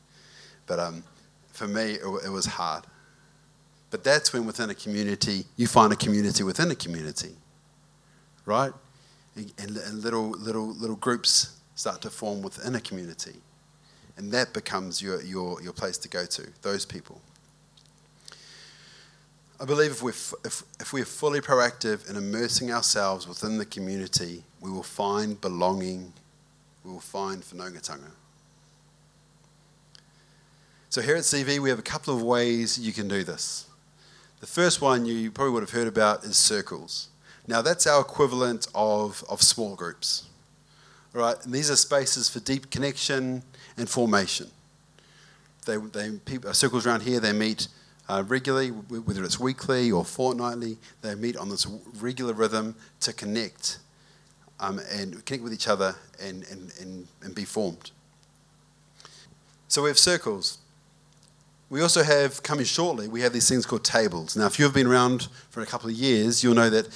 But 0.67 0.79
um, 0.79 1.03
for 1.51 1.67
me, 1.67 1.93
it, 1.93 2.25
it 2.25 2.29
was 2.29 2.45
hard. 2.45 2.85
But 3.91 4.03
that's 4.03 4.33
when 4.33 4.45
within 4.45 4.69
a 4.69 4.75
community, 4.75 5.45
you 5.55 5.67
find 5.67 5.93
a 5.93 5.95
community 5.95 6.43
within 6.43 6.69
a 6.71 6.75
community, 6.75 7.35
right? 8.45 8.73
And, 9.35 9.77
and 9.77 10.01
little, 10.01 10.31
little, 10.31 10.67
little 10.67 10.95
groups 10.95 11.59
start 11.75 12.01
to 12.01 12.09
form 12.09 12.41
within 12.41 12.75
a 12.75 12.81
community. 12.81 13.35
And 14.17 14.31
that 14.31 14.53
becomes 14.53 15.01
your, 15.01 15.21
your, 15.21 15.61
your 15.61 15.73
place 15.73 15.97
to 15.99 16.09
go 16.09 16.25
to, 16.25 16.47
those 16.61 16.85
people. 16.85 17.21
I 19.59 19.63
believe 19.63 19.91
if 19.91 20.03
we're, 20.03 20.09
if, 20.43 20.63
if 20.79 20.91
we're 20.91 21.05
fully 21.05 21.39
proactive 21.39 22.09
in 22.09 22.17
immersing 22.17 22.71
ourselves 22.71 23.27
within 23.27 23.57
the 23.57 23.65
community, 23.65 24.43
we 24.59 24.69
will 24.69 24.83
find 24.83 25.39
belonging, 25.39 26.11
we 26.83 26.91
will 26.91 26.99
find 26.99 27.41
whanaungatanga. 27.41 28.11
So 30.89 31.01
here 31.01 31.15
at 31.15 31.23
CV, 31.23 31.59
we 31.59 31.69
have 31.69 31.79
a 31.79 31.83
couple 31.83 32.13
of 32.13 32.21
ways 32.21 32.77
you 32.77 32.91
can 32.91 33.07
do 33.07 33.23
this. 33.23 33.67
The 34.41 34.47
first 34.47 34.81
one 34.81 35.05
you 35.05 35.31
probably 35.31 35.53
would 35.53 35.63
have 35.63 35.71
heard 35.71 35.87
about 35.87 36.23
is 36.25 36.37
circles. 36.37 37.09
Now, 37.47 37.61
that's 37.61 37.87
our 37.87 38.01
equivalent 38.01 38.67
of, 38.75 39.23
of 39.29 39.41
small 39.41 39.75
groups. 39.75 40.27
All 41.13 41.21
right, 41.21 41.35
and 41.45 41.53
these 41.53 41.71
are 41.71 41.75
spaces 41.77 42.27
for 42.27 42.41
deep 42.41 42.69
connection 42.69 43.43
and 43.77 43.89
formation. 43.89 44.47
They, 45.65 45.77
they, 45.77 46.11
people, 46.11 46.53
circles 46.53 46.85
around 46.85 47.03
here, 47.03 47.19
they 47.19 47.31
meet 47.31 47.67
uh, 48.07 48.23
regularly, 48.27 48.69
whether 48.69 49.23
it's 49.23 49.39
weekly 49.39 49.91
or 49.91 50.05
fortnightly. 50.05 50.77
They 51.01 51.15
meet 51.15 51.37
on 51.37 51.49
this 51.49 51.65
regular 51.99 52.33
rhythm 52.33 52.75
to 53.01 53.13
connect 53.13 53.79
um, 54.59 54.79
and 54.91 55.25
connect 55.25 55.43
with 55.43 55.53
each 55.53 55.67
other 55.67 55.95
and, 56.21 56.45
and, 56.49 56.71
and, 56.79 57.07
and 57.21 57.35
be 57.35 57.45
formed. 57.45 57.91
So 59.67 59.83
we 59.83 59.89
have 59.89 59.99
circles. 59.99 60.59
We 61.69 61.81
also 61.81 62.03
have, 62.03 62.43
coming 62.43 62.65
shortly, 62.65 63.07
we 63.07 63.21
have 63.21 63.33
these 63.33 63.49
things 63.49 63.65
called 63.65 63.83
tables. 63.83 64.37
Now, 64.37 64.45
if 64.45 64.59
you've 64.59 64.73
been 64.73 64.87
around 64.87 65.27
for 65.49 65.61
a 65.61 65.65
couple 65.65 65.89
of 65.89 65.95
years, 65.95 66.43
you'll 66.43 66.53
know 66.53 66.69
that 66.69 66.87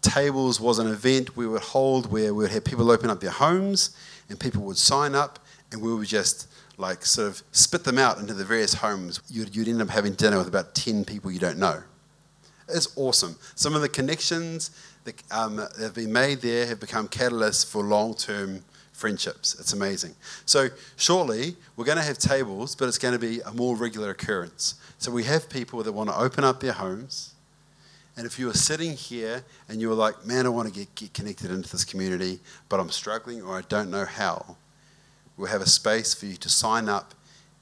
tables 0.00 0.60
was 0.60 0.78
an 0.78 0.86
event 0.86 1.36
we 1.36 1.46
would 1.46 1.62
hold 1.62 2.10
where 2.10 2.32
we 2.32 2.44
would 2.44 2.50
have 2.50 2.64
people 2.64 2.90
open 2.90 3.10
up 3.10 3.20
their 3.20 3.30
homes 3.30 3.96
and 4.28 4.38
people 4.38 4.62
would 4.62 4.76
sign 4.76 5.14
up 5.14 5.38
and 5.70 5.82
we 5.82 5.92
would 5.94 6.06
just 6.06 6.48
like 6.78 7.04
sort 7.04 7.28
of 7.28 7.42
spit 7.52 7.84
them 7.84 7.98
out 7.98 8.18
into 8.18 8.34
the 8.34 8.44
various 8.44 8.74
homes. 8.74 9.20
You'd, 9.28 9.54
you'd 9.54 9.68
end 9.68 9.82
up 9.82 9.90
having 9.90 10.14
dinner 10.14 10.38
with 10.38 10.48
about 10.48 10.74
10 10.74 11.04
people 11.04 11.30
you 11.30 11.38
don't 11.38 11.58
know. 11.58 11.82
It's 12.68 12.96
awesome. 12.96 13.36
Some 13.54 13.74
of 13.74 13.82
the 13.82 13.88
connections 13.88 14.70
that, 15.04 15.22
um, 15.30 15.56
that 15.56 15.76
have 15.80 15.94
been 15.94 16.12
made 16.12 16.40
there 16.40 16.66
have 16.66 16.80
become 16.80 17.08
catalysts 17.08 17.70
for 17.70 17.82
long 17.82 18.14
term 18.14 18.64
friendships. 18.92 19.58
It's 19.58 19.72
amazing. 19.72 20.14
So, 20.46 20.68
shortly, 20.96 21.56
we're 21.76 21.84
going 21.84 21.98
to 21.98 22.04
have 22.04 22.18
tables, 22.18 22.76
but 22.76 22.88
it's 22.88 22.98
going 22.98 23.12
to 23.12 23.18
be 23.18 23.40
a 23.40 23.52
more 23.52 23.76
regular 23.76 24.10
occurrence. 24.10 24.76
So, 24.98 25.10
we 25.10 25.24
have 25.24 25.50
people 25.50 25.82
that 25.82 25.92
want 25.92 26.08
to 26.08 26.16
open 26.16 26.44
up 26.44 26.60
their 26.60 26.72
homes 26.72 27.32
and 28.16 28.26
if 28.26 28.38
you 28.38 28.48
are 28.50 28.54
sitting 28.54 28.92
here 28.92 29.42
and 29.68 29.80
you're 29.80 29.94
like, 29.94 30.26
man, 30.26 30.44
I 30.44 30.50
want 30.50 30.68
to 30.68 30.74
get, 30.74 30.94
get 30.94 31.14
connected 31.14 31.50
into 31.50 31.70
this 31.70 31.84
community, 31.84 32.40
but 32.68 32.78
I'm 32.78 32.90
struggling 32.90 33.42
or 33.42 33.56
I 33.56 33.62
don't 33.62 33.90
know 33.90 34.04
how, 34.04 34.56
we'll 35.42 35.50
have 35.50 35.60
a 35.60 35.66
space 35.66 36.14
for 36.14 36.26
you 36.26 36.36
to 36.36 36.48
sign 36.48 36.88
up 36.88 37.14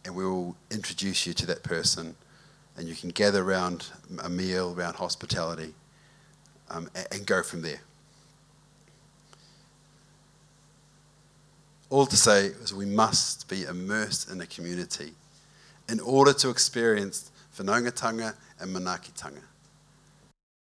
and 0.05 0.15
we 0.15 0.23
will 0.23 0.55
introduce 0.71 1.27
you 1.27 1.33
to 1.33 1.47
that 1.47 1.63
person. 1.63 2.15
And 2.77 2.87
you 2.87 2.95
can 2.95 3.09
gather 3.09 3.43
around 3.43 3.87
a 4.23 4.29
meal, 4.29 4.75
around 4.77 4.97
hospitality, 4.97 5.73
um, 6.69 6.91
and, 7.11 7.25
go 7.25 7.43
from 7.43 7.63
there. 7.63 7.81
All 11.89 12.05
to 12.05 12.19
say 12.19 12.49
is 12.49 12.75
we 12.75 12.85
must 12.85 13.49
be 13.49 13.63
immersed 13.63 14.31
in 14.31 14.43
a 14.43 14.47
community 14.47 15.15
in 15.89 16.01
order 16.01 16.35
to 16.35 16.51
experience 16.51 17.31
whanaungatanga 17.57 18.35
and 18.61 18.77
manaakitanga. 18.77 19.41